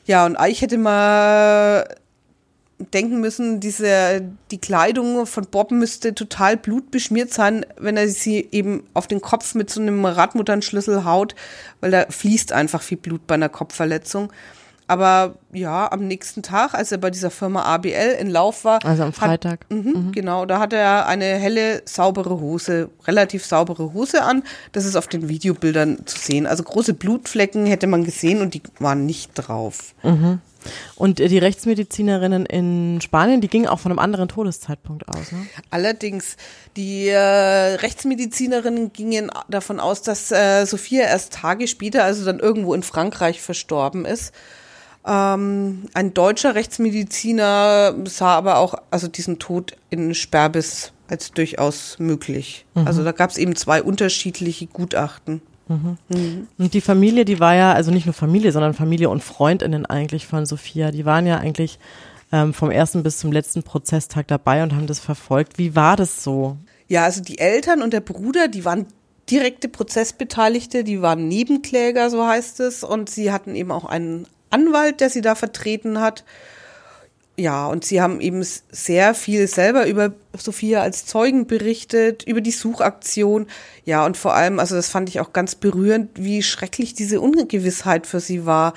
Ja, 0.07 0.27
und 0.27 0.37
eigentlich 0.37 0.63
hätte 0.63 0.79
man 0.79 1.85
denken 2.79 3.21
müssen, 3.21 3.61
diese, 3.61 4.23
die 4.51 4.59
Kleidung 4.59 5.27
von 5.27 5.47
Bob 5.47 5.71
müsste 5.71 6.15
total 6.15 6.57
blutbeschmiert 6.57 7.33
sein, 7.33 7.65
wenn 7.79 7.97
er 7.97 8.09
sie 8.09 8.49
eben 8.51 8.85
auf 8.95 9.07
den 9.07 9.21
Kopf 9.21 9.55
mit 9.55 9.71
so 9.71 9.81
einem 9.81 10.05
Radmutternschlüssel 10.05 11.05
haut, 11.05 11.35
weil 11.81 11.91
da 11.91 12.07
fließt 12.09 12.53
einfach 12.53 12.83
viel 12.83 12.99
Blut 12.99 13.27
bei 13.27 13.35
einer 13.35 13.49
Kopfverletzung. 13.49 14.33
Aber 14.87 15.37
ja, 15.53 15.91
am 15.91 16.07
nächsten 16.07 16.43
Tag, 16.43 16.75
als 16.75 16.93
er 16.93 16.99
bei 16.99 17.11
dieser 17.11 17.31
Firma 17.31 17.63
ABL 17.63 18.17
in 18.21 18.29
Lauf 18.29 18.65
war. 18.65 18.85
Also 18.85 19.05
am 19.05 19.15
Freitag. 19.15 19.61
Hat, 19.63 19.71
mh, 19.71 19.99
mhm. 19.99 20.13
Genau, 20.13 20.45
da 20.45 20.59
hatte 20.59 20.77
er 20.77 21.07
eine 21.07 21.25
helle, 21.25 21.81
saubere 21.87 22.39
Hose, 22.39 22.91
relativ 23.07 23.47
saubere 23.47 23.95
Hose 23.95 24.23
an. 24.23 24.43
Das 24.73 24.85
ist 24.85 24.97
auf 24.97 25.07
den 25.07 25.29
Videobildern 25.31 26.05
zu 26.05 26.19
sehen. 26.19 26.47
Also 26.47 26.65
große 26.65 26.93
Blutflecken 26.93 27.65
hätte 27.65 27.87
man 27.87 28.05
gesehen 28.05 28.43
und 28.43 28.53
die 28.53 28.63
waren 28.79 29.07
nicht 29.07 29.31
drauf. 29.35 29.95
Mhm. 30.03 30.41
Und 30.97 31.19
die 31.19 31.39
Rechtsmedizinerinnen 31.39 32.47
in 32.47 33.01
Spanien, 33.01 33.41
die 33.41 33.49
gingen 33.49 33.67
auch 33.67 33.81
von 33.81 33.93
einem 33.93 33.99
anderen 33.99 34.29
Todeszeitpunkt 34.29 35.09
aus. 35.09 35.33
Ne? 35.33 35.47
Allerdings, 35.71 36.37
die 36.77 37.09
äh, 37.09 37.19
Rechtsmedizinerinnen 37.19 38.93
gingen 38.93 39.31
davon 39.49 39.81
aus, 39.81 40.03
dass 40.03 40.31
äh, 40.31 40.65
Sophia 40.65 41.03
erst 41.03 41.33
Tage 41.33 41.69
später, 41.69 42.05
also 42.05 42.25
dann 42.25 42.41
irgendwo 42.41 42.75
in 42.75 42.83
Frankreich 42.83 43.41
verstorben 43.41 44.05
ist. 44.05 44.33
Ähm, 45.07 45.83
ein 45.93 46.15
deutscher 46.15 46.55
Rechtsmediziner 46.55 47.95
sah 48.05 48.37
aber 48.37 48.59
auch 48.59 48.75
also 48.91 49.09
diesen 49.09 49.39
Tod 49.39 49.77
in 49.91 50.15
Sperbis 50.15 50.93
als 51.09 51.33
durchaus 51.33 51.99
möglich. 51.99 52.65
Mhm. 52.75 52.87
Also 52.87 53.05
da 53.05 53.13
gab 53.13 53.31
es 53.31 53.37
eben 53.37 53.55
zwei 53.57 53.83
unterschiedliche 53.83 54.67
Gutachten. 54.67 55.43
Mhm. 55.69 55.97
Mhm. 56.09 56.49
Und 56.59 56.75
die 56.75 56.81
Familie, 56.81 57.25
die 57.25 57.41
war 57.41 57.55
ja, 57.55 57.73
also 57.73 57.91
nicht 57.91 58.07
nur 58.07 58.13
Familie, 58.13 58.53
sondern 58.53 58.75
Familie 58.75 59.09
und 59.09 59.23
Freundinnen 59.23 59.87
eigentlich 59.87 60.27
von 60.27 60.47
Sophia, 60.47 60.91
die 60.91 61.05
waren 61.05 61.27
ja 61.27 61.39
eigentlich 61.39 61.79
ähm, 62.33 62.53
vom 62.53 62.71
ersten 62.71 63.03
bis 63.03 63.19
zum 63.19 63.33
letzten 63.33 63.63
Prozesstag 63.63 64.29
dabei 64.29 64.63
und 64.63 64.75
haben 64.75 64.87
das 64.87 64.99
verfolgt. 64.99 65.59
Wie 65.59 65.75
war 65.75 65.97
das 65.97 66.23
so? 66.23 66.57
Ja, 66.89 67.05
also 67.05 67.23
die 67.23 67.39
Eltern 67.39 67.83
und 67.83 67.93
der 67.93 68.01
Bruder, 68.01 68.49
die 68.49 68.65
waren 68.65 68.87
direkte 69.31 69.69
Prozessbeteiligte, 69.69 70.85
die 70.85 71.01
waren 71.01 71.29
Nebenkläger, 71.29 72.11
so 72.11 72.27
heißt 72.27 72.61
es, 72.61 72.85
und 72.85 73.09
sie 73.09 73.33
hatten 73.33 73.55
eben 73.55 73.71
auch 73.71 73.85
einen 73.85 74.27
Anwalt, 74.51 75.01
der 75.01 75.11
sie 75.11 75.23
da 75.23 75.35
vertreten 75.35 76.01
hat. 76.01 76.25
Ja, 77.37 77.67
und 77.67 77.85
sie 77.85 78.01
haben 78.01 78.21
eben 78.21 78.45
sehr 78.71 79.13
viel 79.13 79.49
selber 79.49 79.87
über 79.89 80.13
Sophia 80.37 80.83
als 80.83 81.05
Zeugen 81.05 81.49
berichtet, 81.49 82.23
über 82.23 82.41
die 82.41 82.53
Suchaktion. 82.53 83.47
Ja, 83.85 84.07
und 84.07 84.17
vor 84.17 84.35
allem, 84.35 84.61
also 84.61 84.77
das 84.77 84.89
fand 84.89 85.09
ich 85.09 85.19
auch 85.19 85.33
ganz 85.33 85.57
berührend, 85.57 86.11
wie 86.15 86.43
schrecklich 86.45 86.95
diese 86.95 87.21
Ungewissheit 87.21 88.07
für 88.07 88.21
sie 88.21 88.47
war. 88.47 88.75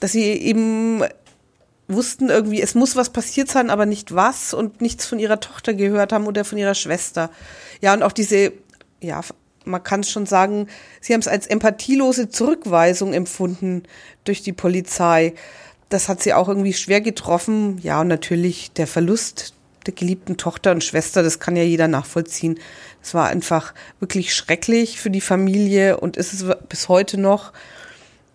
Dass 0.00 0.12
sie 0.12 0.24
eben 0.24 1.04
wussten 1.86 2.28
irgendwie, 2.28 2.60
es 2.60 2.74
muss 2.74 2.96
was 2.96 3.10
passiert 3.10 3.48
sein, 3.48 3.70
aber 3.70 3.86
nicht 3.86 4.14
was 4.14 4.52
und 4.52 4.80
nichts 4.80 5.06
von 5.06 5.20
ihrer 5.20 5.38
Tochter 5.38 5.72
gehört 5.72 6.12
haben 6.12 6.26
oder 6.26 6.44
von 6.44 6.58
ihrer 6.58 6.74
Schwester. 6.74 7.30
Ja, 7.80 7.94
und 7.94 8.02
auch 8.02 8.12
diese, 8.12 8.52
ja, 9.00 9.20
man 9.64 9.82
kann 9.82 10.00
es 10.00 10.10
schon 10.10 10.26
sagen, 10.26 10.66
sie 11.00 11.12
haben 11.12 11.20
es 11.20 11.28
als 11.28 11.46
empathielose 11.46 12.30
Zurückweisung 12.30 13.12
empfunden 13.12 13.84
durch 14.24 14.42
die 14.42 14.52
Polizei 14.52 15.34
das 15.90 16.08
hat 16.08 16.22
sie 16.22 16.32
auch 16.32 16.48
irgendwie 16.48 16.72
schwer 16.72 17.00
getroffen. 17.00 17.78
Ja, 17.82 18.00
und 18.00 18.08
natürlich 18.08 18.72
der 18.72 18.86
Verlust 18.86 19.54
der 19.86 19.94
geliebten 19.94 20.36
Tochter 20.36 20.72
und 20.72 20.84
Schwester, 20.84 21.22
das 21.22 21.40
kann 21.40 21.56
ja 21.56 21.62
jeder 21.62 21.88
nachvollziehen. 21.88 22.58
Es 23.02 23.14
war 23.14 23.28
einfach 23.28 23.74
wirklich 23.98 24.34
schrecklich 24.34 25.00
für 25.00 25.10
die 25.10 25.20
Familie 25.20 25.98
und 25.98 26.16
ist 26.16 26.32
es 26.32 26.44
bis 26.68 26.88
heute 26.88 27.18
noch, 27.18 27.52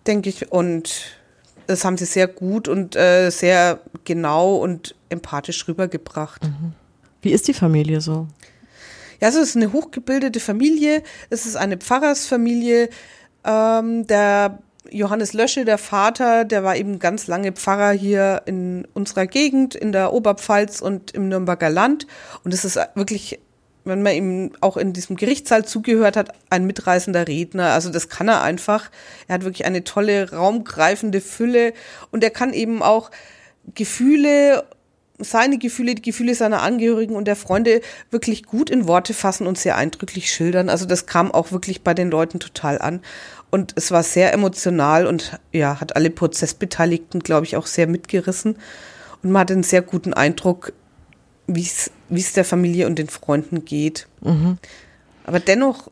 denke 0.06 0.28
ich. 0.28 0.50
Und 0.50 1.16
das 1.66 1.84
haben 1.84 1.96
sie 1.96 2.04
sehr 2.04 2.26
gut 2.26 2.68
und 2.68 2.96
äh, 2.96 3.30
sehr 3.30 3.80
genau 4.04 4.56
und 4.56 4.94
empathisch 5.08 5.66
rübergebracht. 5.68 6.42
Mhm. 6.42 6.72
Wie 7.22 7.32
ist 7.32 7.48
die 7.48 7.54
Familie 7.54 8.00
so? 8.00 8.26
Ja, 9.20 9.28
es 9.28 9.36
ist 9.36 9.56
eine 9.56 9.72
hochgebildete 9.72 10.40
Familie. 10.40 11.02
Es 11.30 11.46
ist 11.46 11.56
eine 11.56 11.78
Pfarrersfamilie. 11.78 12.90
Ähm, 13.44 14.06
der 14.06 14.58
Johannes 14.90 15.32
Lösche, 15.32 15.64
der 15.64 15.78
Vater, 15.78 16.44
der 16.44 16.64
war 16.64 16.76
eben 16.76 16.98
ganz 16.98 17.26
lange 17.26 17.52
Pfarrer 17.52 17.92
hier 17.92 18.42
in 18.46 18.86
unserer 18.94 19.26
Gegend, 19.26 19.74
in 19.74 19.92
der 19.92 20.12
Oberpfalz 20.12 20.80
und 20.80 21.12
im 21.12 21.28
Nürnberger 21.28 21.70
Land. 21.70 22.06
Und 22.44 22.54
es 22.54 22.64
ist 22.64 22.78
wirklich, 22.94 23.38
wenn 23.84 24.02
man 24.02 24.14
ihm 24.14 24.52
auch 24.60 24.76
in 24.76 24.92
diesem 24.92 25.16
Gerichtssaal 25.16 25.64
zugehört 25.64 26.16
hat, 26.16 26.30
ein 26.50 26.66
mitreißender 26.66 27.28
Redner. 27.28 27.72
Also 27.72 27.90
das 27.90 28.08
kann 28.08 28.28
er 28.28 28.42
einfach. 28.42 28.90
Er 29.28 29.34
hat 29.34 29.44
wirklich 29.44 29.64
eine 29.64 29.84
tolle, 29.84 30.32
raumgreifende 30.32 31.20
Fülle 31.20 31.72
und 32.10 32.24
er 32.24 32.30
kann 32.30 32.52
eben 32.52 32.82
auch 32.82 33.10
Gefühle 33.74 34.64
seine 35.18 35.58
Gefühle, 35.58 35.94
die 35.94 36.02
Gefühle 36.02 36.34
seiner 36.34 36.62
Angehörigen 36.62 37.14
und 37.14 37.26
der 37.26 37.36
Freunde 37.36 37.80
wirklich 38.10 38.44
gut 38.44 38.70
in 38.70 38.86
Worte 38.86 39.14
fassen 39.14 39.46
und 39.46 39.58
sehr 39.58 39.76
eindrücklich 39.76 40.30
schildern. 40.30 40.68
Also 40.68 40.86
das 40.86 41.06
kam 41.06 41.32
auch 41.32 41.52
wirklich 41.52 41.82
bei 41.82 41.94
den 41.94 42.10
Leuten 42.10 42.40
total 42.40 42.78
an. 42.78 43.00
Und 43.50 43.72
es 43.76 43.90
war 43.90 44.02
sehr 44.02 44.32
emotional 44.32 45.06
und 45.06 45.38
ja, 45.52 45.80
hat 45.80 45.96
alle 45.96 46.10
Prozessbeteiligten, 46.10 47.20
glaube 47.20 47.46
ich, 47.46 47.56
auch 47.56 47.66
sehr 47.66 47.86
mitgerissen. 47.86 48.56
Und 49.22 49.30
man 49.30 49.40
hat 49.40 49.50
einen 49.50 49.62
sehr 49.62 49.82
guten 49.82 50.14
Eindruck, 50.14 50.72
wie 51.46 51.62
es 51.62 52.32
der 52.34 52.44
Familie 52.44 52.86
und 52.86 52.98
den 52.98 53.08
Freunden 53.08 53.64
geht. 53.64 54.08
Mhm. 54.20 54.58
Aber 55.24 55.40
dennoch 55.40 55.90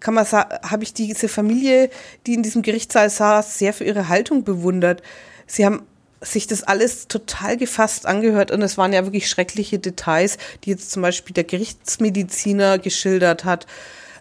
kann 0.00 0.14
man 0.14 0.24
sagen, 0.24 0.56
habe 0.62 0.82
ich 0.82 0.92
diese 0.92 1.28
Familie, 1.28 1.90
die 2.26 2.34
in 2.34 2.42
diesem 2.42 2.62
Gerichtssaal 2.62 3.10
saß, 3.10 3.58
sehr 3.58 3.72
für 3.72 3.84
ihre 3.84 4.08
Haltung 4.08 4.44
bewundert. 4.44 5.02
Sie 5.46 5.64
haben 5.64 5.82
sich 6.20 6.46
das 6.46 6.62
alles 6.62 7.06
total 7.08 7.56
gefasst 7.56 8.06
angehört 8.06 8.50
und 8.50 8.62
es 8.62 8.78
waren 8.78 8.92
ja 8.92 9.04
wirklich 9.04 9.28
schreckliche 9.28 9.78
Details, 9.78 10.38
die 10.64 10.70
jetzt 10.70 10.90
zum 10.90 11.02
Beispiel 11.02 11.34
der 11.34 11.44
Gerichtsmediziner 11.44 12.78
geschildert 12.78 13.44
hat, 13.44 13.66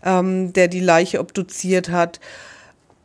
ähm, 0.03 0.53
der 0.53 0.67
die 0.67 0.81
Leiche 0.81 1.19
obduziert 1.19 1.89
hat. 1.89 2.19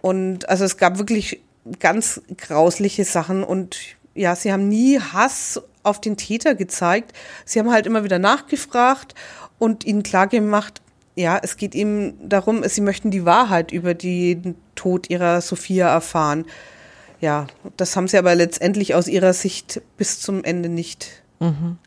Und 0.03 0.49
also 0.49 0.65
es 0.65 0.77
gab 0.77 0.99
wirklich 0.99 1.41
ganz 1.81 2.21
grausliche 2.37 3.05
Sachen 3.05 3.45
und 3.45 3.79
ja, 4.15 4.35
sie 4.35 4.53
haben 4.53 4.69
nie 4.69 5.01
Hass 5.01 5.61
auf 5.83 6.01
den 6.01 6.17
Täter 6.17 6.55
gezeigt. 6.55 7.13
Sie 7.45 7.59
haben 7.59 7.71
halt 7.71 7.87
immer 7.87 8.05
wieder 8.05 8.19
nachgefragt 8.19 9.15
und 9.59 9.85
ihnen 9.85 10.03
klargemacht, 10.03 10.83
ja, 11.15 11.39
es 11.43 11.57
geht 11.57 11.75
ihm 11.75 12.15
darum, 12.29 12.63
sie 12.69 12.81
möchten 12.81 13.11
die 13.11 13.25
Wahrheit 13.25 13.73
über 13.73 13.95
den 13.95 14.55
Tod 14.77 15.11
ihrer 15.11 15.41
Sophia 15.41 15.89
erfahren. 15.89 16.45
Ja, 17.21 17.49
das 17.77 17.97
haben 17.97 18.07
sie 18.07 18.19
aber 18.19 18.37
letztendlich 18.37 18.95
aus 18.95 19.09
ihrer 19.09 19.33
Sicht 19.33 19.83
bis 19.97 20.21
zum 20.21 20.45
Ende 20.45 20.69
nicht. 20.69 21.23
Mhm. 21.41 21.79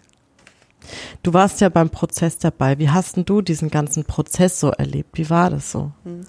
Du 1.24 1.34
warst 1.34 1.62
ja 1.62 1.69
beim 1.69 1.89
Prozess 1.89 2.39
dabei. 2.39 2.78
Wie 2.80 2.89
hast 2.89 3.15
denn 3.15 3.24
du 3.24 3.41
diesen 3.41 3.69
ganzen 3.69 4.04
Prozess 4.04 4.60
so 4.60 4.71
erlebt? 4.71 5.17
Wie 5.17 5.30
war 5.30 5.50
das 5.50 5.71
so? 5.71 5.91
Mhm. 6.04 6.26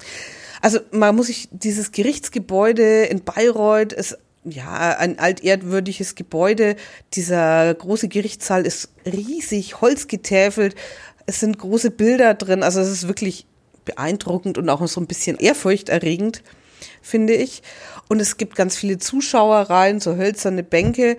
Also 0.63 0.79
man 0.93 1.15
muss 1.15 1.27
sich 1.27 1.49
dieses 1.51 1.93
Gerichtsgebäude 1.93 3.05
in 3.05 3.23
Bayreuth 3.23 3.93
ist 3.93 4.17
ja, 4.45 4.97
ein 4.99 5.19
altehrwürdiges 5.19 6.15
Gebäude. 6.15 6.77
Dieser 7.15 7.75
große 7.75 8.09
Gerichtssaal 8.09 8.67
ist 8.67 8.91
riesig, 9.05 9.81
holzgetäfelt. 9.81 10.75
Es 11.27 11.41
sind 11.41 11.59
große 11.59 11.91
Bilder 11.91 12.35
drin. 12.35 12.63
Also 12.63 12.81
es 12.81 12.91
ist 12.91 13.09
wirklich 13.09 13.47
beeindruckend 13.85 14.59
und 14.59 14.69
auch 14.69 14.87
so 14.87 15.01
ein 15.01 15.07
bisschen 15.07 15.37
ehrfurchterregend, 15.37 16.43
finde 17.03 17.35
ich. 17.35 17.63
Und 18.09 18.21
es 18.21 18.37
gibt 18.37 18.57
ganz 18.57 18.77
viele 18.77 18.99
Zuschauereien, 18.99 20.01
so 20.01 20.17
hölzerne 20.17 20.63
Bänke. 20.63 21.17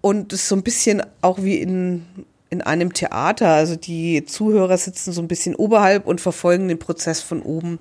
Und 0.00 0.32
es 0.32 0.42
ist 0.42 0.48
so 0.48 0.56
ein 0.56 0.62
bisschen 0.62 1.02
auch 1.20 1.42
wie 1.42 1.58
in, 1.58 2.04
in 2.50 2.60
einem 2.60 2.92
Theater. 2.92 3.48
Also 3.48 3.76
die 3.76 4.24
Zuhörer 4.24 4.78
sitzen 4.78 5.12
so 5.12 5.22
ein 5.22 5.28
bisschen 5.28 5.54
oberhalb 5.54 6.06
und 6.06 6.20
verfolgen 6.20 6.68
den 6.68 6.78
Prozess 6.78 7.20
von 7.20 7.42
oben. 7.42 7.78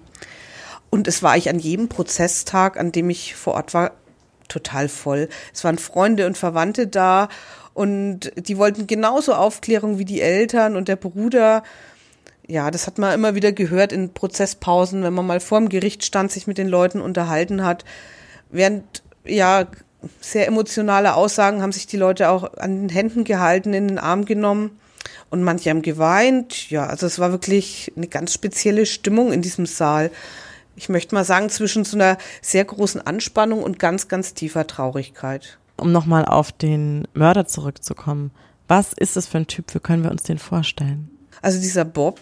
Und 0.94 1.08
es 1.08 1.24
war 1.24 1.32
eigentlich 1.32 1.50
an 1.50 1.58
jedem 1.58 1.90
Prozesstag, 1.90 2.80
an 2.80 2.92
dem 2.92 3.10
ich 3.10 3.34
vor 3.34 3.56
Ort 3.56 3.74
war, 3.74 3.94
total 4.48 4.88
voll. 4.88 5.28
Es 5.52 5.64
waren 5.64 5.80
Freunde 5.80 6.28
und 6.28 6.38
Verwandte 6.38 6.86
da 6.86 7.30
und 7.74 8.32
die 8.36 8.60
wollten 8.60 8.86
genauso 8.86 9.34
Aufklärung 9.34 9.98
wie 9.98 10.06
die 10.06 10.22
Eltern 10.22 10.76
und 10.76 10.90
der 10.90 10.96
Bruder. 10.96 11.64
Ja, 12.46 12.70
das 12.70 12.86
hat 12.86 13.00
man 13.00 13.12
immer 13.12 13.34
wieder 13.34 13.52
gehört 13.54 13.92
in 13.92 14.14
Prozesspausen, 14.14 15.02
wenn 15.02 15.16
man 15.16 15.26
mal 15.26 15.40
vor 15.40 15.58
dem 15.58 15.70
Gericht 15.70 16.06
stand, 16.06 16.32
sich 16.32 16.46
mit 16.46 16.60
den 16.60 16.68
Leuten 16.68 17.02
unterhalten 17.02 17.66
hat. 17.66 17.86
Während, 18.52 19.02
ja, 19.26 19.66
sehr 20.22 20.46
emotionale 20.46 21.16
Aussagen 21.16 21.64
haben 21.64 21.72
sich 21.72 21.88
die 21.88 21.98
Leute 21.98 22.30
auch 22.30 22.54
an 22.58 22.82
den 22.82 22.90
Händen 22.90 23.24
gehalten, 23.24 23.74
in 23.74 23.88
den 23.88 23.98
Arm 23.98 24.26
genommen 24.26 24.80
und 25.32 25.42
manche 25.42 25.72
haben 25.72 25.82
geweint. 25.82 26.70
Ja, 26.70 26.86
also 26.86 27.08
es 27.08 27.18
war 27.18 27.32
wirklich 27.32 27.92
eine 27.98 28.08
ganz 28.08 28.32
spezielle 28.32 28.86
Stimmung 28.86 29.34
in 29.34 29.42
diesem 29.42 29.66
Saal 29.66 30.12
ich 30.76 30.90
möchte 30.90 31.16
mal 31.16 31.24
sagen, 31.24 31.50
zwischen 31.50 31.86
so 31.86 31.98
einer 31.98 32.18
sehr 32.42 32.66
großen 32.66 33.06
Anspannung 33.06 33.64
und 33.64 33.80
ganz, 33.80 34.08
ganz 34.08 34.34
tiefer 34.34 34.68
Traurigkeit. 34.68 35.58
Um 35.78 35.92
nochmal 35.92 36.26
auf 36.26 36.52
den 36.52 37.08
Mörder 37.14 37.46
zurückzukommen. 37.46 38.32
Was 38.68 38.94
ist 38.94 39.16
das 39.16 39.28
für 39.28 39.38
ein 39.38 39.48
Typ? 39.48 39.74
Wie 39.74 39.80
können 39.80 40.04
wir 40.04 40.12
uns 40.12 40.24
den 40.24 40.38
vorstellen? 40.38 41.10
Also 41.42 41.60
dieser 41.60 41.86
Bob 41.86 42.20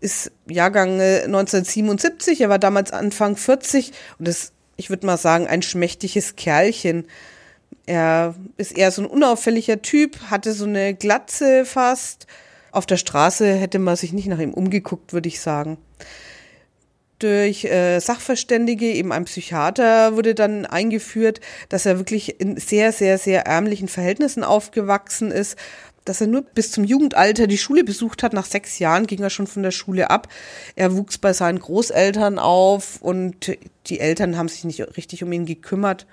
ist 0.00 0.32
Jahrgang 0.48 1.00
1977, 1.00 2.40
er 2.40 2.48
war 2.48 2.58
damals 2.58 2.90
Anfang 2.90 3.36
40 3.36 3.92
und 4.18 4.26
ist, 4.26 4.52
ich 4.76 4.90
würde 4.90 5.06
mal 5.06 5.16
sagen, 5.16 5.46
ein 5.46 5.62
schmächtiges 5.62 6.34
Kerlchen. 6.34 7.06
Er 7.86 8.34
ist 8.56 8.76
eher 8.76 8.90
so 8.90 9.02
ein 9.02 9.08
unauffälliger 9.08 9.82
Typ, 9.82 10.18
hatte 10.30 10.52
so 10.52 10.64
eine 10.64 10.94
Glatze 10.94 11.64
fast. 11.64 12.26
Auf 12.72 12.86
der 12.86 12.96
Straße 12.96 13.54
hätte 13.54 13.78
man 13.78 13.94
sich 13.94 14.12
nicht 14.12 14.26
nach 14.26 14.40
ihm 14.40 14.52
umgeguckt, 14.52 15.12
würde 15.12 15.28
ich 15.28 15.40
sagen 15.40 15.78
durch 17.18 17.64
äh, 17.64 17.98
Sachverständige, 17.98 18.86
eben 18.86 19.12
ein 19.12 19.24
Psychiater, 19.24 20.16
wurde 20.16 20.34
dann 20.34 20.66
eingeführt, 20.66 21.40
dass 21.68 21.86
er 21.86 21.98
wirklich 21.98 22.40
in 22.40 22.58
sehr, 22.58 22.92
sehr, 22.92 23.18
sehr 23.18 23.46
ärmlichen 23.46 23.88
Verhältnissen 23.88 24.44
aufgewachsen 24.44 25.30
ist, 25.30 25.56
dass 26.04 26.20
er 26.20 26.26
nur 26.28 26.42
bis 26.42 26.70
zum 26.70 26.84
Jugendalter 26.84 27.46
die 27.46 27.58
Schule 27.58 27.84
besucht 27.84 28.22
hat. 28.22 28.32
Nach 28.32 28.44
sechs 28.44 28.78
Jahren 28.78 29.06
ging 29.06 29.22
er 29.22 29.30
schon 29.30 29.46
von 29.46 29.62
der 29.62 29.72
Schule 29.72 30.10
ab. 30.10 30.28
Er 30.76 30.96
wuchs 30.96 31.18
bei 31.18 31.32
seinen 31.32 31.58
Großeltern 31.58 32.38
auf 32.38 33.02
und 33.02 33.56
die 33.86 34.00
Eltern 34.00 34.36
haben 34.36 34.48
sich 34.48 34.64
nicht 34.64 34.80
richtig 34.96 35.22
um 35.22 35.32
ihn 35.32 35.46
gekümmert. 35.46 36.06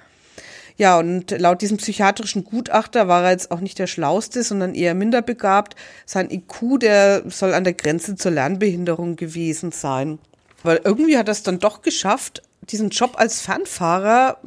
Ja, 0.75 0.97
und 0.97 1.29
laut 1.39 1.61
diesem 1.61 1.77
psychiatrischen 1.77 2.43
Gutachter 2.43 3.07
war 3.07 3.23
er 3.23 3.31
jetzt 3.31 3.51
auch 3.51 3.59
nicht 3.59 3.77
der 3.77 3.85
Schlauste, 3.85 4.41
sondern 4.41 4.73
eher 4.73 4.95
minderbegabt. 4.95 5.75
Sein 6.07 6.31
IQ, 6.31 6.79
der 6.79 7.23
soll 7.29 7.53
an 7.53 7.63
der 7.63 7.73
Grenze 7.73 8.15
zur 8.15 8.31
Lernbehinderung 8.31 9.15
gewesen 9.15 9.71
sein. 9.71 10.17
Weil 10.63 10.81
irgendwie 10.83 11.17
hat 11.17 11.27
er 11.27 11.33
es 11.33 11.43
dann 11.43 11.59
doch 11.59 11.81
geschafft, 11.81 12.41
diesen 12.61 12.89
Job 12.89 13.15
als 13.17 13.41
Fernfahrer 13.41 14.37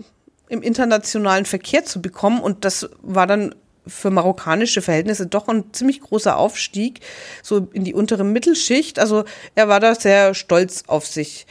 im 0.49 0.63
internationalen 0.63 1.45
Verkehr 1.45 1.85
zu 1.85 2.01
bekommen. 2.01 2.41
Und 2.41 2.65
das 2.65 2.89
war 3.03 3.27
dann 3.27 3.55
für 3.87 4.11
marokkanische 4.11 4.83
Verhältnisse 4.83 5.27
doch 5.27 5.49
ein 5.49 5.73
ziemlich 5.73 6.01
großer 6.01 6.37
Aufstieg, 6.37 7.01
so 7.43 7.69
in 7.73 7.85
die 7.85 7.95
untere 7.95 8.25
Mittelschicht. 8.25 8.99
Also 8.99 9.25
er 9.55 9.69
war 9.69 9.81
da 9.81 9.95
sehr 9.95 10.35
stolz 10.35 10.85
auf 10.87 11.07
sich. 11.07 11.47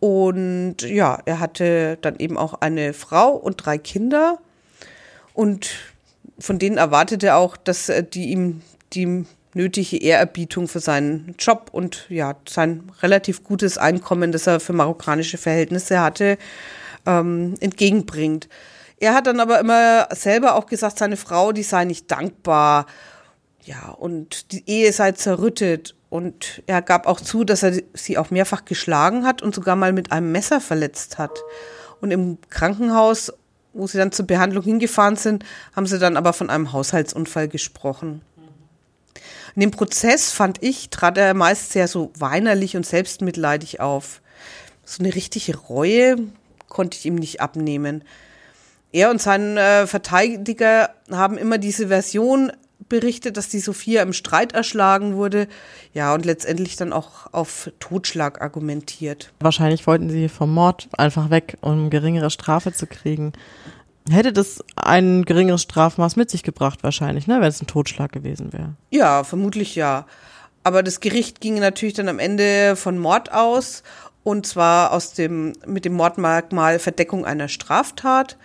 Und 0.00 0.82
ja, 0.82 1.18
er 1.24 1.40
hatte 1.40 1.98
dann 2.00 2.16
eben 2.18 2.36
auch 2.36 2.54
eine 2.54 2.92
Frau 2.92 3.32
und 3.32 3.56
drei 3.56 3.78
Kinder. 3.78 4.38
Und 5.34 5.68
von 6.38 6.58
denen 6.58 6.76
erwartete 6.78 7.28
er 7.28 7.36
auch, 7.38 7.56
dass 7.56 7.88
äh, 7.88 8.02
die 8.02 8.30
ihm 8.30 8.62
die 8.92 9.26
nötige 9.56 9.96
Ehrerbietung 9.96 10.68
für 10.68 10.80
seinen 10.80 11.34
Job 11.38 11.70
und 11.72 12.06
ja, 12.10 12.36
sein 12.46 12.92
relativ 13.00 13.42
gutes 13.42 13.78
Einkommen, 13.78 14.30
das 14.30 14.46
er 14.46 14.60
für 14.60 14.74
marokkanische 14.74 15.38
Verhältnisse 15.38 16.00
hatte, 16.00 16.36
ähm, 17.06 17.54
entgegenbringt. 17.60 18.48
Er 18.98 19.14
hat 19.14 19.26
dann 19.26 19.40
aber 19.40 19.58
immer 19.58 20.08
selber 20.12 20.56
auch 20.56 20.66
gesagt, 20.66 20.98
seine 20.98 21.16
Frau, 21.16 21.52
die 21.52 21.62
sei 21.62 21.84
nicht 21.84 22.10
dankbar. 22.10 22.86
Ja, 23.64 23.90
und 23.90 24.52
die 24.52 24.62
Ehe 24.68 24.92
sei 24.92 25.12
zerrüttet. 25.12 25.94
Und 26.10 26.62
er 26.66 26.82
gab 26.82 27.06
auch 27.06 27.20
zu, 27.20 27.44
dass 27.44 27.62
er 27.62 27.80
sie 27.94 28.18
auch 28.18 28.30
mehrfach 28.30 28.64
geschlagen 28.64 29.26
hat 29.26 29.42
und 29.42 29.54
sogar 29.54 29.74
mal 29.74 29.92
mit 29.92 30.12
einem 30.12 30.32
Messer 30.32 30.60
verletzt 30.60 31.18
hat. 31.18 31.42
Und 32.00 32.10
im 32.10 32.38
Krankenhaus, 32.50 33.32
wo 33.72 33.86
sie 33.86 33.98
dann 33.98 34.12
zur 34.12 34.26
Behandlung 34.26 34.64
hingefahren 34.64 35.16
sind, 35.16 35.44
haben 35.74 35.86
sie 35.86 35.98
dann 35.98 36.16
aber 36.16 36.32
von 36.32 36.50
einem 36.50 36.72
Haushaltsunfall 36.72 37.48
gesprochen. 37.48 38.22
In 39.54 39.60
dem 39.60 39.70
Prozess 39.70 40.32
fand 40.32 40.62
ich, 40.62 40.90
trat 40.90 41.18
er 41.18 41.34
meist 41.34 41.72
sehr 41.72 41.88
so 41.88 42.12
weinerlich 42.18 42.76
und 42.76 42.86
selbstmitleidig 42.86 43.80
auf. 43.80 44.20
So 44.84 45.02
eine 45.02 45.14
richtige 45.14 45.56
Reue 45.56 46.16
konnte 46.68 46.96
ich 46.98 47.06
ihm 47.06 47.16
nicht 47.16 47.40
abnehmen. 47.40 48.04
Er 48.92 49.10
und 49.10 49.20
sein 49.20 49.56
äh, 49.56 49.86
Verteidiger 49.86 50.90
haben 51.10 51.36
immer 51.36 51.58
diese 51.58 51.88
Version 51.88 52.52
berichtet, 52.88 53.36
dass 53.36 53.48
die 53.48 53.58
Sophia 53.58 54.02
im 54.02 54.12
Streit 54.12 54.52
erschlagen 54.52 55.16
wurde. 55.16 55.48
Ja, 55.92 56.14
und 56.14 56.24
letztendlich 56.24 56.76
dann 56.76 56.92
auch 56.92 57.32
auf 57.32 57.70
Totschlag 57.80 58.40
argumentiert. 58.40 59.32
Wahrscheinlich 59.40 59.86
wollten 59.86 60.10
sie 60.10 60.28
vom 60.28 60.52
Mord 60.52 60.88
einfach 60.96 61.30
weg, 61.30 61.56
um 61.60 61.90
geringere 61.90 62.30
Strafe 62.30 62.72
zu 62.72 62.86
kriegen. 62.86 63.32
Hätte 64.10 64.32
das 64.32 64.62
ein 64.76 65.24
geringeres 65.24 65.62
Strafmaß 65.62 66.16
mit 66.16 66.30
sich 66.30 66.42
gebracht, 66.42 66.82
wahrscheinlich, 66.82 67.26
ne, 67.26 67.40
wenn 67.40 67.48
es 67.48 67.60
ein 67.60 67.66
Totschlag 67.66 68.12
gewesen 68.12 68.52
wäre. 68.52 68.74
Ja, 68.90 69.24
vermutlich 69.24 69.74
ja. 69.74 70.06
Aber 70.62 70.82
das 70.82 71.00
Gericht 71.00 71.40
ging 71.40 71.58
natürlich 71.58 71.94
dann 71.94 72.08
am 72.08 72.18
Ende 72.18 72.76
von 72.76 72.98
Mord 72.98 73.32
aus 73.32 73.82
und 74.22 74.46
zwar 74.46 74.92
aus 74.92 75.12
dem, 75.12 75.52
mit 75.66 75.84
dem 75.84 75.94
Mordmerkmal 75.94 76.80
Verdeckung 76.80 77.24
einer 77.24 77.48
Straftat. 77.48 78.36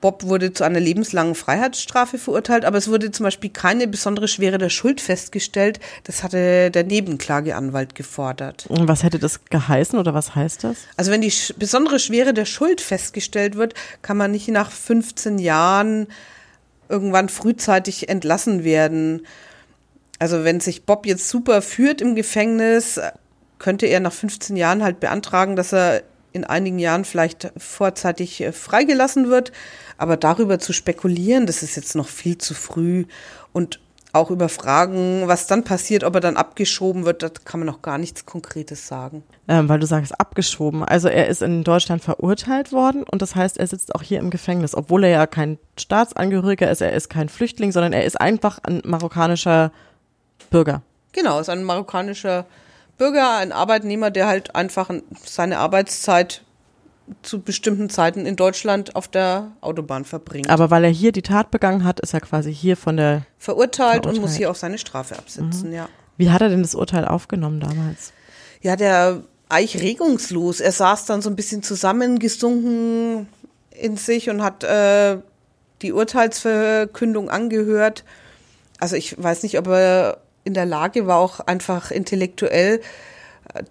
Bob 0.00 0.24
wurde 0.24 0.52
zu 0.52 0.64
einer 0.64 0.80
lebenslangen 0.80 1.34
Freiheitsstrafe 1.34 2.18
verurteilt, 2.18 2.64
aber 2.64 2.78
es 2.78 2.88
wurde 2.88 3.10
zum 3.10 3.24
Beispiel 3.24 3.50
keine 3.50 3.88
besondere 3.88 4.28
Schwere 4.28 4.58
der 4.58 4.68
Schuld 4.68 5.00
festgestellt. 5.00 5.80
Das 6.04 6.22
hatte 6.22 6.70
der 6.70 6.84
Nebenklageanwalt 6.84 7.94
gefordert. 7.94 8.66
Und 8.68 8.88
was 8.88 9.02
hätte 9.02 9.18
das 9.18 9.44
geheißen 9.46 9.98
oder 9.98 10.12
was 10.12 10.34
heißt 10.34 10.64
das? 10.64 10.76
Also 10.96 11.10
wenn 11.10 11.22
die 11.22 11.32
besondere 11.58 11.98
Schwere 11.98 12.34
der 12.34 12.44
Schuld 12.44 12.80
festgestellt 12.80 13.56
wird, 13.56 13.74
kann 14.02 14.16
man 14.16 14.30
nicht 14.30 14.48
nach 14.48 14.70
15 14.70 15.38
Jahren 15.38 16.08
irgendwann 16.88 17.28
frühzeitig 17.28 18.08
entlassen 18.08 18.64
werden. 18.64 19.26
Also 20.18 20.44
wenn 20.44 20.60
sich 20.60 20.84
Bob 20.84 21.06
jetzt 21.06 21.28
super 21.28 21.62
führt 21.62 22.00
im 22.00 22.14
Gefängnis, 22.14 23.00
könnte 23.58 23.86
er 23.86 24.00
nach 24.00 24.12
15 24.12 24.56
Jahren 24.56 24.82
halt 24.82 25.00
beantragen, 25.00 25.56
dass 25.56 25.72
er 25.72 26.02
in 26.36 26.44
einigen 26.44 26.78
Jahren 26.78 27.04
vielleicht 27.04 27.50
vorzeitig 27.56 28.40
äh, 28.40 28.52
freigelassen 28.52 29.28
wird. 29.28 29.52
Aber 29.98 30.16
darüber 30.16 30.58
zu 30.58 30.72
spekulieren, 30.72 31.46
das 31.46 31.62
ist 31.62 31.76
jetzt 31.76 31.96
noch 31.96 32.08
viel 32.08 32.38
zu 32.38 32.54
früh. 32.54 33.06
Und 33.52 33.80
auch 34.12 34.30
über 34.30 34.48
Fragen, 34.48 35.24
was 35.26 35.46
dann 35.46 35.64
passiert, 35.64 36.02
ob 36.02 36.14
er 36.14 36.20
dann 36.20 36.36
abgeschoben 36.36 37.04
wird, 37.04 37.22
da 37.22 37.28
kann 37.44 37.60
man 37.60 37.66
noch 37.66 37.82
gar 37.82 37.98
nichts 37.98 38.24
Konkretes 38.24 38.86
sagen. 38.86 39.22
Ähm, 39.46 39.68
weil 39.68 39.78
du 39.78 39.86
sagst, 39.86 40.18
abgeschoben. 40.18 40.82
Also 40.84 41.08
er 41.08 41.28
ist 41.28 41.42
in 41.42 41.64
Deutschland 41.64 42.02
verurteilt 42.02 42.72
worden 42.72 43.02
und 43.02 43.20
das 43.20 43.34
heißt, 43.34 43.58
er 43.58 43.66
sitzt 43.66 43.94
auch 43.94 44.02
hier 44.02 44.18
im 44.18 44.30
Gefängnis, 44.30 44.74
obwohl 44.74 45.04
er 45.04 45.10
ja 45.10 45.26
kein 45.26 45.58
Staatsangehöriger 45.78 46.70
ist, 46.70 46.80
er 46.80 46.92
ist 46.92 47.10
kein 47.10 47.28
Flüchtling, 47.28 47.72
sondern 47.72 47.92
er 47.92 48.04
ist 48.04 48.18
einfach 48.18 48.58
ein 48.62 48.80
marokkanischer 48.84 49.70
Bürger. 50.50 50.82
Genau, 51.12 51.38
ist 51.38 51.50
ein 51.50 51.62
marokkanischer 51.62 52.42
Bürger, 52.42 52.65
ein 52.98 53.52
Arbeitnehmer, 53.52 54.10
der 54.10 54.26
halt 54.26 54.54
einfach 54.54 54.90
seine 55.24 55.58
Arbeitszeit 55.58 56.42
zu 57.22 57.40
bestimmten 57.40 57.88
Zeiten 57.88 58.26
in 58.26 58.36
Deutschland 58.36 58.96
auf 58.96 59.06
der 59.08 59.52
Autobahn 59.60 60.04
verbringt. 60.04 60.50
Aber 60.50 60.70
weil 60.70 60.84
er 60.84 60.90
hier 60.90 61.12
die 61.12 61.22
Tat 61.22 61.50
begangen 61.50 61.84
hat, 61.84 62.00
ist 62.00 62.14
er 62.14 62.20
quasi 62.20 62.52
hier 62.52 62.76
von 62.76 62.96
der 62.96 63.22
verurteilt, 63.38 64.02
verurteilt. 64.02 64.06
und 64.06 64.20
muss 64.20 64.34
hier 64.34 64.50
auch 64.50 64.56
seine 64.56 64.78
Strafe 64.78 65.16
absitzen, 65.16 65.68
mhm. 65.68 65.74
ja. 65.74 65.88
Wie 66.16 66.30
hat 66.30 66.40
er 66.40 66.48
denn 66.48 66.62
das 66.62 66.74
Urteil 66.74 67.04
aufgenommen 67.04 67.60
damals? 67.60 68.12
Ja, 68.62 68.76
der 68.76 69.22
eigentlich 69.48 69.82
regungslos. 69.82 70.60
Er 70.60 70.72
saß 70.72 71.04
dann 71.06 71.22
so 71.22 71.30
ein 71.30 71.36
bisschen 71.36 71.62
zusammengesunken 71.62 73.28
in 73.70 73.96
sich 73.96 74.30
und 74.30 74.42
hat 74.42 74.64
äh, 74.64 75.18
die 75.82 75.92
Urteilsverkündung 75.92 77.28
angehört. 77.28 78.04
Also 78.80 78.96
ich 78.96 79.22
weiß 79.22 79.42
nicht, 79.42 79.58
ob 79.58 79.68
er 79.68 80.18
in 80.46 80.54
der 80.54 80.66
Lage 80.66 81.06
war, 81.06 81.18
auch 81.18 81.40
einfach 81.40 81.90
intellektuell 81.90 82.80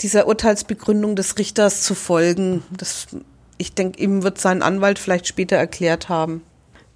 dieser 0.01 0.27
Urteilsbegründung 0.27 1.15
des 1.15 1.37
Richters 1.37 1.83
zu 1.83 1.95
folgen. 1.95 2.63
Das, 2.71 3.07
ich 3.57 3.73
denke, 3.73 4.01
ihm 4.01 4.23
wird 4.23 4.39
sein 4.39 4.61
Anwalt 4.61 4.99
vielleicht 4.99 5.27
später 5.27 5.55
erklärt 5.55 6.09
haben. 6.09 6.43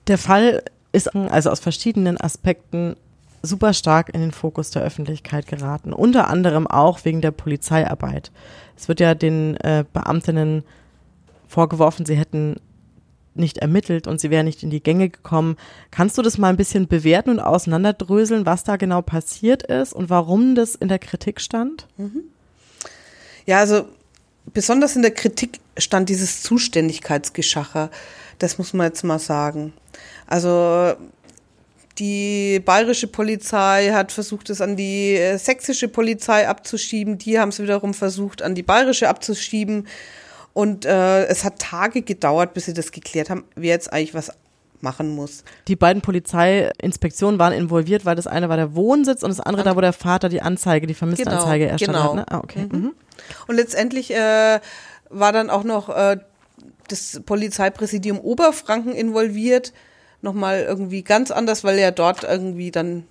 Der 0.08 0.18
Fall 0.18 0.64
ist 0.92 1.16
also 1.16 1.50
aus 1.50 1.60
verschiedenen 1.60 2.20
Aspekten 2.20 2.96
super 3.42 3.74
stark 3.74 4.10
in 4.14 4.22
den 4.22 4.32
Fokus 4.32 4.72
der 4.72 4.82
Öffentlichkeit 4.82 5.48
geraten. 5.48 5.94
Unter 5.94 6.28
anderem 6.28 6.68
auch 6.68 7.06
wegen 7.06 7.22
der 7.22 7.32
Polizeiarbeit. 7.32 8.32
Es 8.76 8.88
wird 8.88 9.00
ja 9.00 9.16
den 9.16 9.56
äh, 9.58 9.86
Beamtinnen 9.94 10.64
vorgeworfen, 11.48 12.06
sie 12.06 12.16
hätten 12.16 12.58
nicht 13.36 13.60
ermittelt 13.60 14.08
und 14.08 14.20
sie 14.20 14.30
wären 14.30 14.46
nicht 14.46 14.64
in 14.64 14.70
die 14.70 14.84
Gänge 14.84 15.10
gekommen. 15.10 15.58
Kannst 15.92 16.18
du 16.18 16.22
das 16.22 16.38
mal 16.38 16.50
ein 16.50 16.58
bisschen 16.58 16.88
bewerten 16.88 17.30
und 17.32 17.40
auseinanderdröseln, 17.40 18.46
was 18.46 18.64
da 18.64 18.76
genau 18.76 19.02
passiert 19.02 19.64
ist 19.64 19.94
und 19.94 20.10
warum 20.10 20.56
das 20.56 20.76
in 20.76 20.88
der 20.88 21.00
Kritik 21.00 21.40
stand? 21.42 21.88
Mhm. 21.98 22.24
Ja, 23.46 23.60
also 23.60 23.86
besonders 24.54 24.96
in 24.96 25.02
der 25.02 25.12
Kritik 25.12 25.60
stand 25.78 26.10
dieses 26.10 26.44
Zuständigkeitsgeschacher. 26.44 27.90
Das 28.40 28.58
muss 28.58 28.74
man 28.74 28.88
jetzt 28.88 29.04
mal 29.04 29.20
sagen. 29.20 29.74
Also 30.28 30.96
die 32.00 32.62
bayerische 32.64 33.08
Polizei 33.08 33.92
hat 33.92 34.12
versucht, 34.12 34.50
es 34.50 34.62
an 34.62 34.78
die 34.78 35.16
äh, 35.16 35.38
sächsische 35.38 35.90
Polizei 35.90 36.48
abzuschieben. 36.48 37.18
Die 37.18 37.40
haben 37.40 37.50
es 37.50 37.60
wiederum 37.60 37.94
versucht, 37.94 38.42
an 38.42 38.56
die 38.56 38.64
bayerische 38.64 39.10
abzuschieben. 39.10 39.88
Und 40.60 40.84
äh, 40.84 41.26
es 41.28 41.46
hat 41.46 41.58
Tage 41.60 42.02
gedauert, 42.02 42.54
bis 42.54 42.66
sie 42.66 42.74
das 42.74 42.92
geklärt 42.92 43.30
haben, 43.30 43.46
wer 43.56 43.70
jetzt 43.70 43.94
eigentlich 43.94 44.14
was 44.14 44.34
machen 44.82 45.16
muss. 45.16 45.46
Die 45.70 45.78
beiden 45.78 46.02
Polizeiinspektionen 46.02 47.40
waren 47.40 47.54
involviert, 47.54 48.04
weil 48.04 48.18
das 48.18 48.28
eine 48.28 48.50
war 48.50 48.58
der 48.58 48.76
Wohnsitz 48.76 49.24
und 49.24 49.30
das 49.30 49.40
andere 49.40 49.64
da, 49.64 49.78
wo 49.78 49.80
der 49.80 49.94
Vater 49.94 50.28
die 50.28 50.42
Anzeige, 50.42 50.86
die 50.86 50.96
Vermisstenanzeige 50.96 51.64
genau, 51.64 51.72
erstattet 51.72 51.96
genau. 51.96 52.10
hat. 52.10 52.16
Ne? 52.16 52.26
Ah, 52.28 52.40
okay. 52.40 52.68
Mhm. 52.70 52.78
Mhm. 52.78 52.92
Und 53.48 53.56
letztendlich 53.56 54.14
äh, 54.14 54.60
war 55.10 55.32
dann 55.32 55.50
auch 55.50 55.64
noch 55.64 55.88
äh, 55.88 56.18
das 56.90 57.22
Polizeipräsidium 57.26 58.20
Oberfranken 58.20 58.92
involviert. 58.92 59.72
Nochmal 60.22 60.66
irgendwie 60.68 61.04
ganz 61.04 61.32
anders, 61.32 61.64
weil 61.64 61.80
ja 61.80 61.92
dort 61.92 62.26
irgendwie 62.26 62.72
dann 62.72 63.06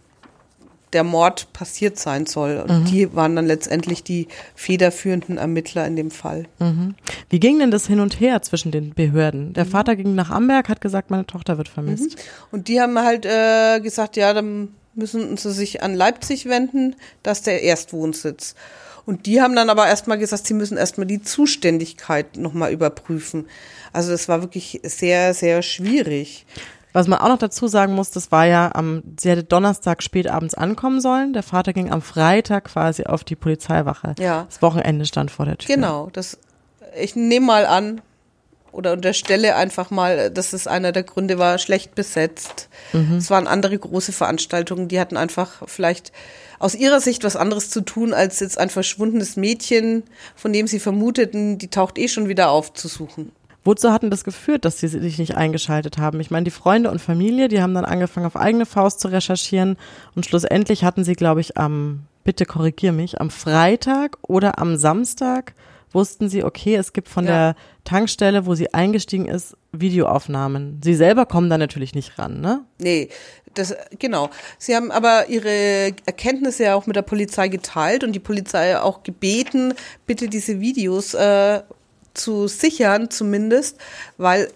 der 0.93 1.05
Mord 1.05 1.53
passiert 1.53 1.99
sein 1.99 2.27
soll. 2.27 2.59
Und 2.59 2.81
mhm. 2.81 2.85
die 2.87 3.15
waren 3.15 3.37
dann 3.37 3.47
letztendlich 3.47 4.03
die 4.03 4.29
federführenden 4.55 5.39
Ermittler 5.39 5.87
in 5.87 5.97
dem 5.97 6.11
Fall. 6.11 6.47
Mhm. 6.59 6.95
Wie 7.31 7.41
ging 7.41 7.59
denn 7.59 7.71
das 7.71 7.87
hin 7.87 8.01
und 8.01 8.21
her 8.21 8.43
zwischen 8.43 8.71
den 8.71 8.95
Behörden? 8.95 9.53
Der 9.53 9.65
mhm. 9.65 9.71
Vater 9.71 9.97
ging 9.97 10.15
nach 10.15 10.31
Amberg, 10.31 10.69
hat 10.69 10.81
gesagt, 10.81 11.11
meine 11.11 11.27
Tochter 11.27 11.59
wird 11.59 11.69
vermisst. 11.69 12.17
Mhm. 12.17 12.21
Und 12.53 12.69
die 12.69 12.81
haben 12.81 12.99
halt 12.99 13.27
äh, 13.27 13.81
gesagt, 13.81 14.17
ja, 14.17 14.33
dann 14.33 14.69
müssen 14.95 15.37
sie 15.37 15.53
sich 15.53 15.83
an 15.83 15.95
Leipzig 15.95 16.47
wenden, 16.47 16.97
das 17.23 17.39
ist 17.39 17.47
der 17.47 17.63
Erstwohnsitz. 17.63 18.55
Und 19.07 19.25
die 19.25 19.41
haben 19.41 19.57
dann 19.57 19.71
aber 19.71 19.87
erstmal 19.87 20.19
gesagt, 20.19 20.47
sie 20.47 20.53
müssen 20.53 20.77
erstmal 20.77 21.07
die 21.07 21.23
Zuständigkeit 21.23 22.37
nochmal 22.37 22.73
überprüfen. 22.73 23.47
Also 23.91 24.11
das 24.11 24.29
war 24.29 24.43
wirklich 24.43 24.81
sehr, 24.83 25.33
sehr 25.33 25.63
schwierig. 25.63 26.45
Was 26.99 27.07
man 27.07 27.21
auch 27.21 27.29
noch 27.29 27.39
dazu 27.39 27.69
sagen 27.69 27.95
muss, 27.95 28.11
das 28.11 28.33
war 28.33 28.45
ja 28.47 28.75
am, 28.75 29.05
sie 29.21 29.31
hätte 29.31 29.45
Donnerstag 29.45 30.03
spätabends 30.03 30.55
ankommen 30.55 31.01
sollen. 31.01 31.33
Der 31.33 31.45
Vater 31.45 31.73
ging 31.73 31.93
am 31.93 32.03
Freitag 32.03 32.65
quasi 32.65 33.05
auf 33.05 33.23
die 33.23 33.37
Polizeiwache. 33.37 34.17
Ja. 34.19 34.47
Das 34.49 34.63
Wochenende 34.63 35.07
stand 35.07 35.31
vor 35.31 35.47
der 35.47 35.59
Tür. 35.59 35.73
Genau, 35.73 36.09
das, 36.13 36.39
ich 37.01 37.15
nehme 37.15 37.47
mal 37.47 37.67
an 37.67 38.01
oder 38.73 38.95
unterstelle 38.95 39.55
einfach 39.55 39.93
mal, 39.93 40.33
dass 40.33 40.53
es 40.53 40.67
einer 40.67 40.91
der 40.91 41.05
Gründe 41.05 41.39
war, 41.39 41.59
schlecht 41.59 41.95
besetzt. 41.95 42.69
Mhm. 42.93 43.19
Es 43.19 43.31
waren 43.31 43.47
andere 43.47 43.79
große 43.79 44.11
Veranstaltungen, 44.11 44.89
die 44.89 44.99
hatten 44.99 45.17
einfach 45.17 45.69
vielleicht 45.69 46.11
aus 46.59 46.75
ihrer 46.75 46.99
Sicht 46.99 47.23
was 47.23 47.37
anderes 47.37 47.71
zu 47.71 47.83
tun, 47.83 48.13
als 48.13 48.41
jetzt 48.41 48.59
ein 48.59 48.71
verschwundenes 48.71 49.37
Mädchen, 49.37 50.03
von 50.35 50.53
dem 50.53 50.67
sie 50.67 50.81
vermuteten, 50.81 51.59
die 51.59 51.69
taucht 51.69 51.97
eh 51.97 52.09
schon 52.09 52.27
wieder 52.27 52.51
auf, 52.51 52.73
zu 52.73 52.89
suchen. 52.89 53.31
Wozu 53.65 53.93
hatten 53.93 54.11
das 54.11 54.25
geführt, 54.25 54.65
dass 54.65 54.79
sie 54.79 54.89
sich 54.89 55.19
nicht 55.19 55.37
eingeschaltet 55.37 55.99
haben? 55.99 56.21
Ich 56.21 56.31
meine, 56.31 56.45
die 56.45 56.51
Freunde 56.51 56.91
und 56.91 57.01
Familie, 57.01 57.49
die 57.49 57.61
haben 57.61 57.75
dann 57.75 57.85
angefangen, 57.85 58.27
auf 58.27 58.37
eigene 58.37 58.67
Faust 58.67 59.01
zu 59.01 59.09
recherchieren 59.09 59.77
und 60.15 60.27
schlussendlich 60.27 60.85
hatten 60.85 61.05
sie, 61.05 61.15
glaube 61.15 61.41
ich, 61.41 61.57
am, 61.59 62.05
bitte 62.25 62.47
korrigier 62.47 62.93
mich, 62.93 63.21
am 63.21 63.31
Freitag 63.31 64.17
oder 64.23 64.59
am 64.59 64.77
Samstag 64.77 65.55
wussten 65.93 66.29
sie, 66.29 66.45
okay, 66.45 66.77
es 66.77 66.93
gibt 66.93 67.09
von 67.09 67.25
Ja. 67.25 67.31
der 67.31 67.57
Tankstelle, 67.85 68.45
wo 68.47 68.55
sie 68.55 68.75
eingestiegen 68.75 69.27
ist, 69.27 69.57
Videoaufnahmen. 69.73 70.81
Sie 70.85 70.95
selber 70.95 71.27
kommen 71.27 71.49
da 71.51 71.57
natürlich 71.59 71.95
nicht 71.95 72.19
ran, 72.19 72.41
ne? 72.41 72.61
Nee, 72.79 73.09
das, 73.55 73.75
genau. 73.99 74.29
Sie 74.59 74.77
haben 74.77 74.91
aber 74.91 75.29
ihre 75.29 75.93
Erkenntnisse 76.07 76.65
ja 76.65 76.75
auch 76.75 76.87
mit 76.87 76.95
der 76.97 77.03
Polizei 77.03 77.49
geteilt 77.49 78.05
und 78.05 78.13
die 78.13 78.19
Polizei 78.21 78.79
auch 78.79 79.03
gebeten, 79.03 79.75
bitte 80.07 80.29
diese 80.29 80.61
Videos 80.61 81.15
äh, 81.15 81.63
zu 82.19 82.49
sichern 82.49 83.11
zumindest, 83.11 83.77
weil 84.17 84.51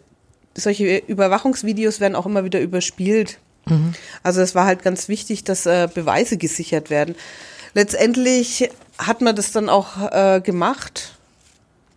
solche 0.54 0.98
Überwachungsvideos 0.98 2.00
werden 2.00 2.14
auch 2.14 2.26
immer 2.26 2.44
wieder 2.44 2.60
überspielt. 2.60 3.38
Also 4.22 4.40
es 4.40 4.54
war 4.54 4.66
halt 4.66 4.82
ganz 4.82 5.08
wichtig, 5.08 5.44
dass 5.44 5.66
äh, 5.66 5.88
Beweise 5.92 6.36
gesichert 6.36 6.90
werden. 6.90 7.14
Letztendlich 7.74 8.70
hat 8.98 9.20
man 9.20 9.34
das 9.34 9.52
dann 9.52 9.68
auch 9.68 10.12
äh, 10.12 10.40
gemacht, 10.40 11.18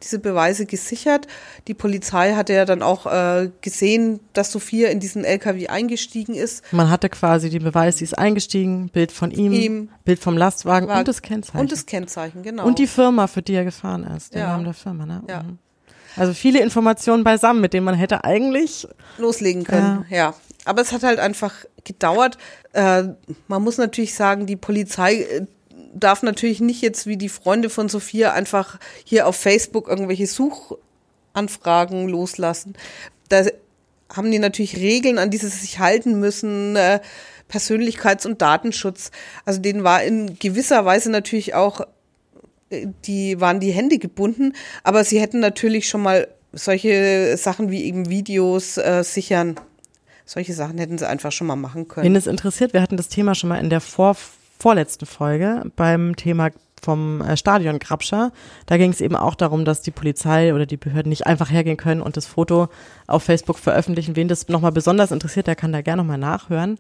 diese 0.05 0.19
Beweise 0.19 0.65
gesichert. 0.65 1.27
Die 1.67 1.73
Polizei 1.73 2.33
hatte 2.35 2.53
ja 2.53 2.63
dann 2.63 2.81
auch 2.81 3.05
äh, 3.05 3.49
gesehen, 3.61 4.21
dass 4.33 4.51
Sophia 4.51 4.89
in 4.89 4.99
diesen 4.99 5.25
LKW 5.25 5.67
eingestiegen 5.67 6.33
ist. 6.35 6.63
Man 6.71 6.89
hatte 6.89 7.09
quasi 7.09 7.49
den 7.49 7.63
Beweis, 7.63 7.97
sie 7.97 8.05
ist 8.05 8.17
eingestiegen, 8.17 8.89
Bild 8.89 9.11
von 9.11 9.31
ihm, 9.31 9.51
Ihm. 9.51 9.89
Bild 10.05 10.19
vom 10.19 10.37
Lastwagen 10.37 10.89
und 10.89 11.07
das 11.07 11.21
Kennzeichen. 11.21 11.59
Und 11.59 11.71
das 11.71 11.85
Kennzeichen, 11.85 12.43
genau. 12.43 12.65
Und 12.65 12.79
die 12.79 12.87
Firma, 12.87 13.27
für 13.27 13.41
die 13.41 13.53
er 13.55 13.65
gefahren 13.65 14.03
ist, 14.15 14.33
den 14.33 14.39
Ja. 14.41 14.49
Namen 14.49 14.63
der 14.63 14.73
Firma, 14.73 15.05
ne? 15.05 15.23
Ja. 15.27 15.43
Mhm. 15.43 15.57
Also 16.17 16.33
viele 16.33 16.61
Informationen 16.61 17.25
beisammen, 17.25 17.59
mit 17.59 17.73
denen 17.73 17.83
man 17.83 17.95
hätte 17.95 18.23
eigentlich 18.23 18.87
loslegen 19.17 19.65
können. 19.65 20.05
Ja. 20.09 20.33
Aber 20.63 20.81
es 20.81 20.91
hat 20.93 21.03
halt 21.03 21.19
einfach 21.19 21.53
gedauert. 21.83 22.37
Äh, 22.73 23.03
man 23.47 23.61
muss 23.63 23.77
natürlich 23.77 24.15
sagen, 24.15 24.45
die 24.45 24.55
Polizei 24.55 25.15
äh, 25.23 25.45
darf 25.95 26.23
natürlich 26.23 26.59
nicht 26.59 26.81
jetzt 26.81 27.07
wie 27.07 27.17
die 27.17 27.29
Freunde 27.29 27.69
von 27.69 27.89
Sophia 27.89 28.33
einfach 28.33 28.79
hier 29.03 29.27
auf 29.27 29.35
Facebook 29.35 29.87
irgendwelche 29.87 30.27
Suchanfragen 30.27 32.07
loslassen. 32.07 32.75
Da 33.29 33.45
haben 34.13 34.31
die 34.31 34.39
natürlich 34.39 34.77
Regeln, 34.77 35.17
an 35.17 35.31
die 35.31 35.37
sie 35.37 35.47
sich 35.47 35.79
halten 35.79 36.19
müssen. 36.19 36.75
Äh, 36.75 36.99
Persönlichkeits- 37.49 38.25
und 38.25 38.41
Datenschutz. 38.41 39.11
Also 39.45 39.61
denen 39.61 39.83
war 39.83 40.03
in 40.03 40.37
gewisser 40.39 40.85
Weise 40.85 41.11
natürlich 41.11 41.53
auch 41.53 41.81
äh, 42.69 42.87
die 43.05 43.39
waren 43.39 43.59
die 43.59 43.71
Hände 43.71 43.97
gebunden, 43.97 44.53
aber 44.83 45.03
sie 45.03 45.19
hätten 45.19 45.39
natürlich 45.39 45.87
schon 45.87 46.01
mal 46.01 46.27
solche 46.51 47.35
Sachen 47.37 47.69
wie 47.69 47.83
eben 47.83 48.09
Videos 48.09 48.77
äh, 48.77 49.03
sichern. 49.03 49.55
Solche 50.25 50.53
Sachen 50.53 50.79
hätten 50.79 50.97
sie 50.97 51.07
einfach 51.07 51.31
schon 51.31 51.47
mal 51.47 51.55
machen 51.55 51.87
können. 51.87 52.05
Wen 52.05 52.15
es 52.15 52.25
interessiert, 52.25 52.73
wir 52.73 52.81
hatten 52.81 52.97
das 52.97 53.09
Thema 53.09 53.35
schon 53.35 53.49
mal 53.49 53.59
in 53.59 53.69
der 53.69 53.81
vor, 53.81 54.15
vorletzten 54.57 55.05
Folge 55.05 55.63
beim 55.75 56.15
Thema 56.15 56.49
vom 56.81 57.21
äh, 57.21 57.35
Stadion 57.35 57.79
Grabscher. 57.79 58.31
Da 58.67 58.77
ging 58.77 58.91
es 58.91 59.01
eben 59.01 59.15
auch 59.15 59.35
darum, 59.35 59.65
dass 59.65 59.81
die 59.81 59.91
Polizei 59.91 60.53
oder 60.53 60.65
die 60.65 60.77
Behörden 60.77 61.09
nicht 61.09 61.25
einfach 61.25 61.49
hergehen 61.49 61.77
können 61.77 62.01
und 62.01 62.15
das 62.15 62.25
Foto 62.25 62.69
auf 63.07 63.23
Facebook 63.23 63.57
veröffentlichen. 63.57 64.15
Wen 64.15 64.27
das 64.27 64.47
nochmal 64.47 64.71
besonders 64.71 65.11
interessiert, 65.11 65.47
der 65.47 65.55
kann 65.55 65.73
da 65.73 65.81
gerne 65.81 66.03
nochmal 66.03 66.17
nachhören. 66.17 66.77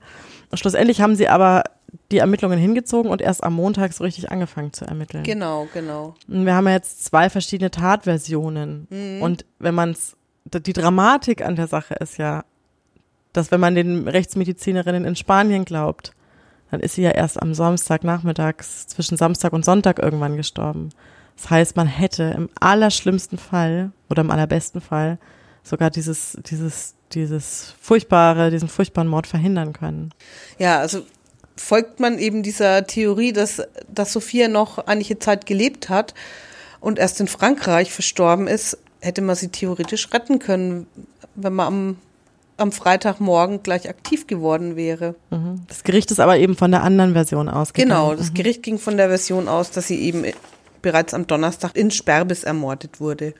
Und 0.51 0.57
schlussendlich 0.57 1.01
haben 1.01 1.15
sie 1.15 1.27
aber 1.27 1.63
die 2.11 2.19
Ermittlungen 2.19 2.59
hingezogen 2.59 3.09
und 3.09 3.21
erst 3.21 3.43
am 3.43 3.53
Montag 3.53 3.93
so 3.93 4.03
richtig 4.03 4.31
angefangen 4.31 4.73
zu 4.73 4.85
ermitteln. 4.85 5.23
Genau, 5.23 5.67
genau. 5.73 6.15
Und 6.27 6.45
Wir 6.45 6.53
haben 6.53 6.67
ja 6.67 6.73
jetzt 6.73 7.05
zwei 7.05 7.29
verschiedene 7.29 7.71
Tatversionen. 7.71 8.87
Und 9.21 9.45
wenn 9.59 9.75
man 9.75 9.91
es, 9.91 10.15
die 10.45 10.73
Dramatik 10.73 11.43
an 11.43 11.55
der 11.55 11.67
Sache 11.67 11.95
ist 11.95 12.17
ja, 12.17 12.43
dass 13.33 13.51
wenn 13.51 13.59
man 13.59 13.75
den 13.75 14.07
Rechtsmedizinerinnen 14.07 15.05
in 15.05 15.15
Spanien 15.15 15.65
glaubt, 15.65 16.11
dann 16.71 16.79
ist 16.79 16.95
sie 16.95 17.03
ja 17.03 17.11
erst 17.11 17.41
am 17.41 17.53
Samstag 17.53 18.03
nachmittags 18.03 18.87
zwischen 18.87 19.17
Samstag 19.17 19.53
und 19.53 19.63
Sonntag 19.63 19.99
irgendwann 19.99 20.37
gestorben. 20.37 20.89
Das 21.37 21.49
heißt, 21.49 21.75
man 21.75 21.87
hätte 21.87 22.33
im 22.35 22.49
allerschlimmsten 22.59 23.37
Fall 23.37 23.91
oder 24.09 24.21
im 24.21 24.31
allerbesten 24.31 24.81
Fall 24.81 25.17
sogar 25.63 25.89
dieses, 25.89 26.37
dieses, 26.45 26.95
dieses 27.11 27.73
furchtbare, 27.81 28.51
diesen 28.51 28.69
furchtbaren 28.69 29.07
Mord 29.07 29.27
verhindern 29.27 29.73
können. 29.73 30.11
Ja, 30.57 30.79
also 30.79 31.01
folgt 31.57 31.99
man 31.99 32.19
eben 32.19 32.43
dieser 32.43 32.85
Theorie, 32.85 33.33
dass, 33.33 33.61
dass 33.87 34.13
Sophia 34.13 34.47
noch 34.47 34.79
einige 34.87 35.19
Zeit 35.19 35.45
gelebt 35.45 35.89
hat 35.89 36.13
und 36.79 36.99
erst 36.99 37.19
in 37.19 37.27
Frankreich 37.27 37.91
verstorben 37.91 38.47
ist, 38.47 38.77
hätte 39.01 39.21
man 39.21 39.35
sie 39.35 39.49
theoretisch 39.49 40.11
retten 40.13 40.39
können, 40.39 40.87
wenn 41.35 41.53
man 41.53 41.67
am, 41.67 41.97
am 42.57 42.71
Freitagmorgen 42.71 43.63
gleich 43.63 43.89
aktiv 43.89 44.27
geworden 44.27 44.75
wäre. 44.75 45.15
Mhm. 45.29 45.61
Das 45.67 45.83
Gericht 45.83 46.11
ist 46.11 46.19
aber 46.19 46.37
eben 46.37 46.55
von 46.55 46.71
der 46.71 46.83
anderen 46.83 47.13
Version 47.13 47.49
ausgegangen. 47.49 47.89
Genau, 47.89 48.15
das 48.15 48.33
Gericht 48.33 48.63
ging 48.63 48.77
von 48.77 48.97
der 48.97 49.09
Version 49.09 49.47
aus, 49.47 49.71
dass 49.71 49.87
sie 49.87 49.99
eben 50.01 50.25
bereits 50.81 51.13
am 51.13 51.25
Donnerstag 51.27 51.75
in 51.75 51.89
Sperbis 51.91 52.43
ermordet 52.43 52.99
wurde. 52.99 53.33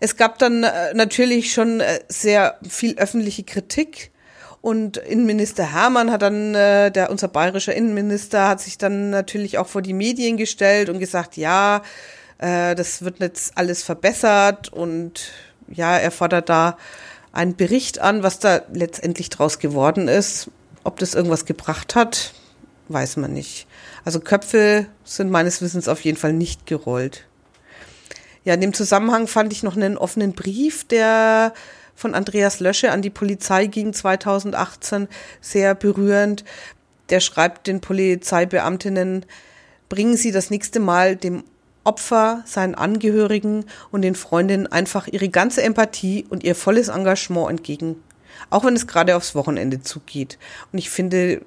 Es 0.00 0.16
gab 0.16 0.38
dann 0.38 0.64
äh, 0.64 0.92
natürlich 0.94 1.52
schon 1.52 1.80
äh, 1.80 2.00
sehr 2.08 2.58
viel 2.68 2.96
öffentliche 2.98 3.42
Kritik 3.42 4.12
und 4.64 4.96
Innenminister 4.96 5.74
Hermann 5.74 6.10
hat 6.10 6.22
dann, 6.22 6.54
äh, 6.54 6.90
der 6.90 7.10
unser 7.10 7.28
bayerischer 7.28 7.74
Innenminister, 7.74 8.48
hat 8.48 8.62
sich 8.62 8.78
dann 8.78 9.10
natürlich 9.10 9.58
auch 9.58 9.66
vor 9.66 9.82
die 9.82 9.92
Medien 9.92 10.38
gestellt 10.38 10.88
und 10.88 11.00
gesagt, 11.00 11.36
ja, 11.36 11.82
äh, 12.38 12.74
das 12.74 13.04
wird 13.04 13.20
jetzt 13.20 13.58
alles 13.58 13.82
verbessert 13.82 14.72
und 14.72 15.32
ja, 15.68 15.98
er 15.98 16.10
fordert 16.10 16.48
da 16.48 16.78
einen 17.34 17.56
Bericht 17.56 17.98
an, 18.00 18.22
was 18.22 18.38
da 18.38 18.62
letztendlich 18.72 19.28
draus 19.28 19.58
geworden 19.58 20.08
ist. 20.08 20.50
Ob 20.84 20.98
das 20.98 21.14
irgendwas 21.14 21.44
gebracht 21.44 21.94
hat, 21.94 22.32
weiß 22.88 23.16
man 23.16 23.32
nicht. 23.32 23.66
Also 24.04 24.20
Köpfe 24.20 24.86
sind 25.04 25.30
meines 25.30 25.60
Wissens 25.60 25.88
auf 25.88 26.00
jeden 26.02 26.18
Fall 26.18 26.32
nicht 26.32 26.66
gerollt. 26.66 27.26
Ja, 28.44 28.54
in 28.54 28.60
dem 28.60 28.74
Zusammenhang 28.74 29.26
fand 29.26 29.52
ich 29.52 29.62
noch 29.62 29.76
einen 29.76 29.96
offenen 29.96 30.32
Brief, 30.34 30.84
der 30.84 31.54
von 31.96 32.14
Andreas 32.14 32.60
Lösche 32.60 32.92
an 32.92 33.02
die 33.02 33.10
Polizei 33.10 33.66
ging 33.66 33.92
2018, 33.92 35.08
sehr 35.40 35.74
berührend. 35.74 36.44
Der 37.08 37.20
schreibt 37.20 37.66
den 37.66 37.80
Polizeibeamtinnen, 37.80 39.24
bringen 39.88 40.16
Sie 40.16 40.30
das 40.30 40.50
nächste 40.50 40.80
Mal 40.80 41.16
dem 41.16 41.44
Opfer, 41.84 42.42
seinen 42.46 42.74
Angehörigen 42.74 43.64
und 43.90 44.02
den 44.02 44.14
Freundinnen 44.14 44.66
einfach 44.66 45.06
ihre 45.06 45.28
ganze 45.28 45.62
Empathie 45.62 46.26
und 46.28 46.42
ihr 46.42 46.54
volles 46.54 46.88
Engagement 46.88 47.50
entgegen. 47.50 47.96
Auch 48.50 48.64
wenn 48.64 48.74
es 48.74 48.86
gerade 48.86 49.16
aufs 49.16 49.34
Wochenende 49.34 49.82
zugeht. 49.82 50.38
Und 50.72 50.78
ich 50.78 50.90
finde, 50.90 51.42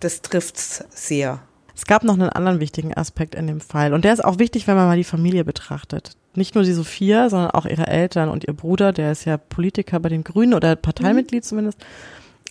das 0.00 0.22
trifft's 0.22 0.84
sehr. 0.90 1.40
Es 1.74 1.84
gab 1.84 2.04
noch 2.04 2.14
einen 2.14 2.30
anderen 2.30 2.60
wichtigen 2.60 2.94
Aspekt 2.94 3.34
in 3.34 3.46
dem 3.46 3.60
Fall. 3.60 3.92
Und 3.92 4.04
der 4.04 4.12
ist 4.12 4.24
auch 4.24 4.38
wichtig, 4.38 4.66
wenn 4.66 4.76
man 4.76 4.86
mal 4.86 4.96
die 4.96 5.04
Familie 5.04 5.44
betrachtet. 5.44 6.12
Nicht 6.34 6.54
nur 6.54 6.64
die 6.64 6.72
Sophia, 6.72 7.28
sondern 7.28 7.50
auch 7.50 7.66
ihre 7.66 7.86
Eltern 7.86 8.28
und 8.28 8.44
ihr 8.44 8.54
Bruder, 8.54 8.92
der 8.92 9.12
ist 9.12 9.24
ja 9.24 9.36
Politiker 9.36 10.00
bei 10.00 10.08
den 10.08 10.24
Grünen 10.24 10.54
oder 10.54 10.76
Parteimitglied 10.76 11.44
zumindest, 11.44 11.78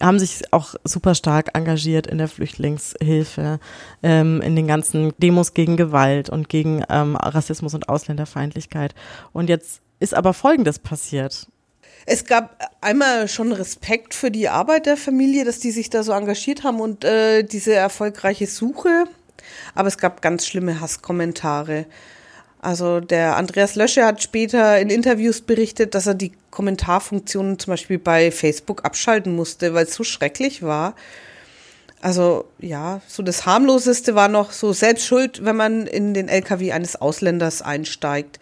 haben 0.02 0.20
sich 0.20 0.42
auch 0.52 0.76
super 0.84 1.16
stark 1.16 1.52
engagiert 1.54 2.08
in 2.08 2.18
der 2.18 2.28
Flüchtlingshilfe, 2.28 3.60
ähm, 4.04 4.42
in 4.42 4.56
den 4.56 4.68
ganzen 4.68 5.14
Demos 5.20 5.54
gegen 5.54 5.78
Gewalt 5.78 6.30
und 6.30 6.50
gegen 6.50 6.84
ähm, 6.90 7.16
Rassismus 7.16 7.74
und 7.74 7.88
Ausländerfeindlichkeit. 7.88 8.94
Und 9.32 9.50
jetzt 9.50 9.82
ist 10.00 10.14
aber 10.14 10.34
Folgendes 10.34 10.80
passiert. 10.80 11.48
Es 12.06 12.26
gab 12.26 12.60
einmal 12.82 13.28
schon 13.28 13.52
Respekt 13.52 14.14
für 14.14 14.30
die 14.30 14.50
Arbeit 14.50 14.86
der 14.86 14.98
Familie, 14.98 15.44
dass 15.44 15.60
die 15.60 15.72
sich 15.72 15.90
da 15.90 16.04
so 16.04 16.12
engagiert 16.12 16.64
haben 16.64 16.80
und 16.80 17.04
äh, 17.04 17.44
diese 17.44 17.74
erfolgreiche 17.74 18.48
Suche. 18.48 19.06
Aber 19.74 19.88
es 19.88 19.98
gab 19.98 20.22
ganz 20.22 20.46
schlimme 20.46 20.82
Hasskommentare. 20.82 21.86
Also 22.66 23.00
der 23.00 23.38
Andreas 23.38 23.76
Lösche 23.76 24.04
hat 24.04 24.24
später 24.24 24.80
in 24.80 24.90
Interviews 24.90 25.42
berichtet, 25.42 25.94
dass 25.94 26.08
er 26.08 26.16
die 26.16 26.32
Kommentarfunktionen 26.50 27.60
zum 27.60 27.74
Beispiel 27.74 28.00
bei 28.00 28.32
Facebook 28.32 28.84
abschalten 28.84 29.36
musste, 29.36 29.76
weil 29.76 29.86
es 29.86 29.94
so 29.94 30.04
schrecklich 30.04 30.64
war. 30.64 30.96
Also 32.02 32.46
ja, 32.58 33.02
so 33.08 33.22
das 33.22 33.46
harmloseste 33.46 34.16
war 34.16 34.30
noch 34.30 34.52
so 34.52 34.74
Selbstschuld, 34.74 35.46
wenn 35.46 35.56
man 35.56 35.86
in 35.86 36.16
den 36.16 36.28
LKW 36.28 36.72
eines 36.72 36.96
Ausländers 37.00 37.62
einsteigt. 37.62 38.40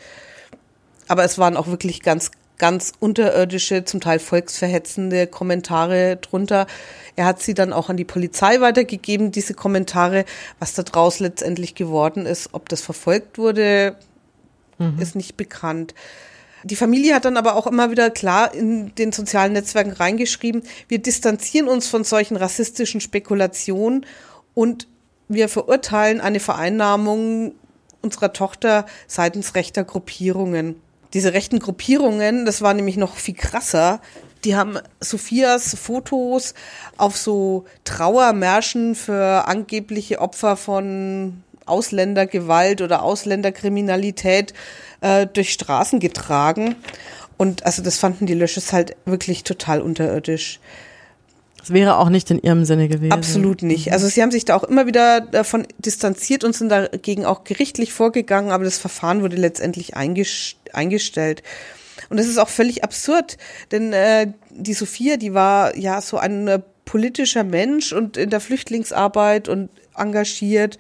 Aber 1.10 1.26
es 1.26 1.38
waren 1.38 1.58
auch 1.58 1.68
wirklich 1.68 2.02
ganz, 2.02 2.32
ganz 2.58 2.94
unterirdische, 3.02 3.84
zum 3.84 4.00
Teil 4.00 4.20
volksverhetzende 4.20 5.28
Kommentare 5.28 6.16
drunter. 6.16 6.68
Er 7.18 7.26
hat 7.26 7.42
sie 7.42 7.56
dann 7.56 7.74
auch 7.74 7.90
an 7.90 7.98
die 7.98 8.06
Polizei 8.06 8.62
weitergegeben, 8.62 9.34
diese 9.34 9.54
Kommentare. 9.54 10.24
Was 10.60 10.76
da 10.76 10.84
draus 10.84 11.20
letztendlich 11.20 11.76
geworden 11.76 12.26
ist, 12.26 12.52
ob 12.54 12.70
das 12.70 12.82
verfolgt 12.82 13.38
wurde, 13.38 13.98
ist 15.00 15.16
nicht 15.16 15.38
bekannt. 15.38 15.94
Die 16.64 16.76
Familie 16.78 17.14
hat 17.14 17.26
dann 17.26 17.36
aber 17.38 17.56
auch 17.56 17.68
immer 17.68 17.92
wieder 17.92 18.10
klar 18.10 18.54
in 18.54 18.96
den 18.96 19.12
sozialen 19.12 19.54
Netzwerken 19.54 19.92
reingeschrieben, 19.92 20.64
wir 20.88 21.00
distanzieren 21.00 21.68
uns 21.68 21.88
von 21.88 22.04
solchen 22.04 22.38
rassistischen 22.38 23.02
Spekulationen 23.02 24.06
und 24.54 24.88
wir 25.28 25.50
verurteilen 25.50 26.22
eine 26.22 26.40
Vereinnahmung 26.40 27.54
unserer 28.02 28.34
Tochter 28.34 28.86
seitens 29.08 29.56
rechter 29.56 29.84
Gruppierungen. 29.84 30.76
Diese 31.14 31.34
rechten 31.34 31.60
Gruppierungen, 31.60 32.46
das 32.46 32.62
war 32.62 32.74
nämlich 32.74 32.98
noch 32.98 33.16
viel 33.16 33.36
krasser, 33.36 34.02
die 34.44 34.56
haben 34.56 34.78
Sophias 35.00 35.76
Fotos 35.76 36.54
auf 36.98 37.16
so 37.18 37.66
Trauermärschen 37.86 38.96
für 38.96 39.48
angebliche 39.48 40.20
Opfer 40.20 40.58
von 40.58 41.44
Ausländergewalt 41.66 42.82
oder 42.82 43.04
Ausländerkriminalität 43.04 44.54
äh, 45.02 45.28
durch 45.28 45.54
Straßen 45.54 46.00
getragen. 46.00 46.76
Und 47.38 47.66
also 47.66 47.82
das 47.82 47.98
fanden 47.98 48.26
die 48.26 48.34
Lösches 48.34 48.74
halt 48.74 48.96
wirklich 49.06 49.44
total 49.44 49.82
unterirdisch. 49.82 50.60
Das 51.64 51.72
wäre 51.72 51.98
auch 51.98 52.10
nicht 52.10 52.30
in 52.30 52.40
ihrem 52.40 52.66
Sinne 52.66 52.90
gewesen. 52.90 53.14
Absolut 53.14 53.64
nicht. 53.64 53.94
Also 53.94 54.08
sie 54.08 54.22
haben 54.22 54.32
sich 54.32 54.44
da 54.44 54.56
auch 54.56 54.66
immer 54.66 54.86
wieder 54.86 55.22
davon 55.22 55.66
distanziert 55.78 56.44
und 56.44 56.54
sind 56.54 56.68
dagegen 56.68 57.26
auch 57.26 57.46
gerichtlich 57.46 57.94
vorgegangen, 57.94 58.52
aber 58.52 58.66
das 58.66 58.78
Verfahren 58.78 59.22
wurde 59.22 59.38
letztendlich 59.38 59.94
eingestellt. 59.96 61.42
Und 62.10 62.18
das 62.18 62.28
ist 62.28 62.38
auch 62.38 62.50
völlig 62.50 62.84
absurd, 62.84 63.38
denn 63.72 63.94
äh, 63.94 64.34
die 64.50 64.74
Sophia, 64.74 65.16
die 65.16 65.34
war 65.34 65.78
ja 65.78 66.02
so 66.02 66.18
ein 66.18 66.50
äh, 66.50 66.60
politischer 66.84 67.46
Mensch 67.46 67.94
und 67.94 68.18
in 68.18 68.30
der 68.30 68.42
Flüchtlingsarbeit 68.42 69.48
und 69.48 69.70
engagiert 69.96 70.78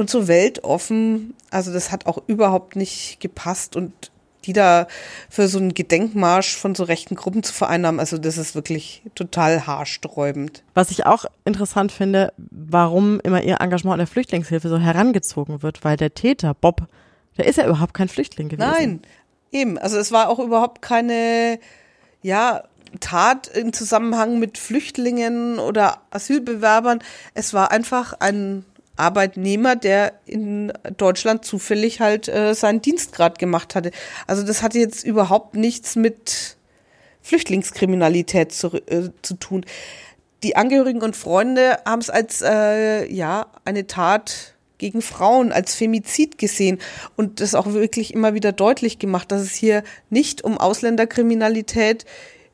und 0.00 0.10
so 0.10 0.26
weltoffen. 0.26 1.34
Also 1.50 1.72
das 1.72 1.92
hat 1.92 2.06
auch 2.06 2.18
überhaupt 2.26 2.74
nicht 2.74 3.18
gepasst 3.20 3.76
und 3.76 4.10
die 4.46 4.52
da 4.52 4.86
für 5.28 5.48
so 5.48 5.58
einen 5.58 5.74
Gedenkmarsch 5.74 6.56
von 6.56 6.74
so 6.74 6.84
rechten 6.84 7.14
Gruppen 7.14 7.42
zu 7.42 7.52
vereinnahmen, 7.52 8.00
also 8.00 8.16
das 8.16 8.38
ist 8.38 8.54
wirklich 8.54 9.02
total 9.14 9.66
haarsträubend. 9.66 10.62
Was 10.72 10.90
ich 10.90 11.04
auch 11.04 11.26
interessant 11.44 11.92
finde, 11.92 12.32
warum 12.50 13.20
immer 13.20 13.42
ihr 13.42 13.60
Engagement 13.60 13.96
in 13.96 13.98
der 13.98 14.06
Flüchtlingshilfe 14.06 14.68
so 14.68 14.78
herangezogen 14.78 15.62
wird, 15.62 15.84
weil 15.84 15.98
der 15.98 16.14
Täter, 16.14 16.54
Bob, 16.54 16.86
der 17.36 17.46
ist 17.46 17.56
ja 17.56 17.66
überhaupt 17.66 17.92
kein 17.92 18.08
Flüchtling 18.08 18.48
gewesen. 18.48 18.70
Nein, 18.70 19.02
eben. 19.52 19.78
Also 19.78 19.98
es 19.98 20.10
war 20.10 20.30
auch 20.30 20.38
überhaupt 20.38 20.80
keine, 20.80 21.58
ja, 22.22 22.62
Tat 22.98 23.46
im 23.46 23.72
Zusammenhang 23.72 24.40
mit 24.40 24.58
Flüchtlingen 24.58 25.60
oder 25.60 26.00
Asylbewerbern. 26.10 27.00
Es 27.34 27.54
war 27.54 27.70
einfach 27.70 28.14
ein 28.18 28.64
Arbeitnehmer, 29.00 29.74
der 29.74 30.12
in 30.26 30.72
Deutschland 30.96 31.44
zufällig 31.44 32.00
halt 32.00 32.28
äh, 32.28 32.54
seinen 32.54 32.82
Dienstgrad 32.82 33.38
gemacht 33.38 33.74
hatte. 33.74 33.90
Also 34.26 34.44
das 34.44 34.62
hatte 34.62 34.78
jetzt 34.78 35.04
überhaupt 35.04 35.54
nichts 35.54 35.96
mit 35.96 36.56
Flüchtlingskriminalität 37.22 38.52
zu, 38.52 38.68
äh, 38.86 39.10
zu 39.22 39.34
tun. 39.34 39.64
Die 40.42 40.56
Angehörigen 40.56 41.02
und 41.02 41.16
Freunde 41.16 41.78
haben 41.84 42.00
es 42.00 42.10
als 42.10 42.42
äh, 42.42 43.12
ja 43.12 43.46
eine 43.64 43.86
Tat 43.86 44.54
gegen 44.78 45.02
Frauen 45.02 45.52
als 45.52 45.74
Femizid 45.74 46.38
gesehen 46.38 46.78
und 47.16 47.40
das 47.40 47.54
auch 47.54 47.72
wirklich 47.72 48.14
immer 48.14 48.34
wieder 48.34 48.52
deutlich 48.52 48.98
gemacht, 48.98 49.30
dass 49.30 49.42
es 49.42 49.54
hier 49.54 49.82
nicht 50.08 50.42
um 50.42 50.56
Ausländerkriminalität 50.56 52.06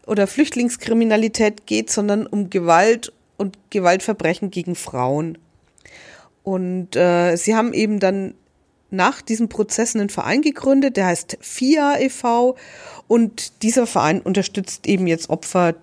oder 0.07 0.27
Flüchtlingskriminalität 0.27 1.67
geht, 1.67 1.91
sondern 1.91 2.27
um 2.27 2.51
Gewalt 2.51 3.13
und 3.37 3.57
Gewaltverbrechen 3.71 4.51
gegen 4.51 4.75
Frauen. 4.75 5.39
Und 6.47 6.95
äh, 6.95 7.35
sie 7.35 7.57
haben 7.57 7.73
eben 7.75 7.99
dann 7.99 8.35
nach 8.93 9.21
diesen 9.21 9.49
Prozessen 9.49 10.01
einen 10.01 10.11
Verein 10.11 10.43
gegründet, 10.43 10.97
der 10.97 11.07
heißt 11.07 11.39
FIA 11.41 11.99
e.V. 11.99 12.55
Und 13.09 13.65
dieser 13.65 13.85
Verein 13.89 14.21
unterstützt 14.21 14.87
eben 14.87 15.09
jetzt 15.09 15.29
Opfer, 15.29 15.75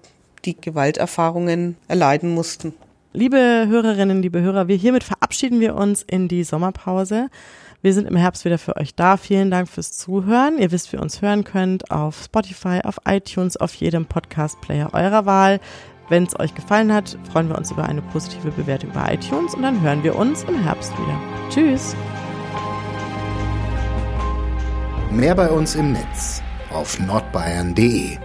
die 0.45 0.55
Gewalterfahrungen 0.55 1.75
erleiden 1.89 2.33
mussten. 2.33 2.73
Liebe 3.11 3.65
Hörerinnen, 3.67 4.21
liebe 4.21 4.39
Hörer, 4.39 4.69
wir 4.69 4.77
hiermit 4.77 5.03
verabschieden 5.03 5.59
wir 5.59 5.75
uns 5.75 6.01
in 6.01 6.29
die 6.29 6.45
Sommerpause. 6.45 7.27
Wir 7.81 7.93
sind 7.93 8.07
im 8.07 8.15
Herbst 8.15 8.45
wieder 8.45 8.57
für 8.57 8.77
euch 8.77 8.95
da. 8.95 9.17
Vielen 9.17 9.51
Dank 9.51 9.67
fürs 9.67 9.91
Zuhören. 9.91 10.59
Ihr 10.59 10.71
wisst, 10.71 10.93
wie 10.93 10.95
ihr 10.95 11.01
uns 11.01 11.21
hören 11.21 11.43
könnt 11.43 11.91
auf 11.91 12.23
Spotify, 12.23 12.79
auf 12.85 13.01
iTunes, 13.05 13.57
auf 13.57 13.73
jedem 13.75 14.05
Podcast-Player 14.05 14.93
eurer 14.93 15.25
Wahl. 15.25 15.59
Wenn 16.09 16.23
es 16.23 16.39
euch 16.39 16.53
gefallen 16.53 16.93
hat, 16.93 17.17
freuen 17.31 17.49
wir 17.49 17.57
uns 17.57 17.71
über 17.71 17.85
eine 17.85 18.01
positive 18.01 18.51
Bewertung 18.51 18.91
bei 18.91 19.13
iTunes 19.13 19.55
und 19.55 19.63
dann 19.63 19.81
hören 19.81 20.03
wir 20.03 20.15
uns 20.15 20.43
im 20.43 20.61
Herbst 20.63 20.91
wieder. 20.93 21.19
Tschüss! 21.49 21.95
Mehr 25.11 25.35
bei 25.35 25.49
uns 25.49 25.75
im 25.75 25.93
Netz 25.93 26.41
auf 26.71 26.99
nordbayern.de 26.99 28.17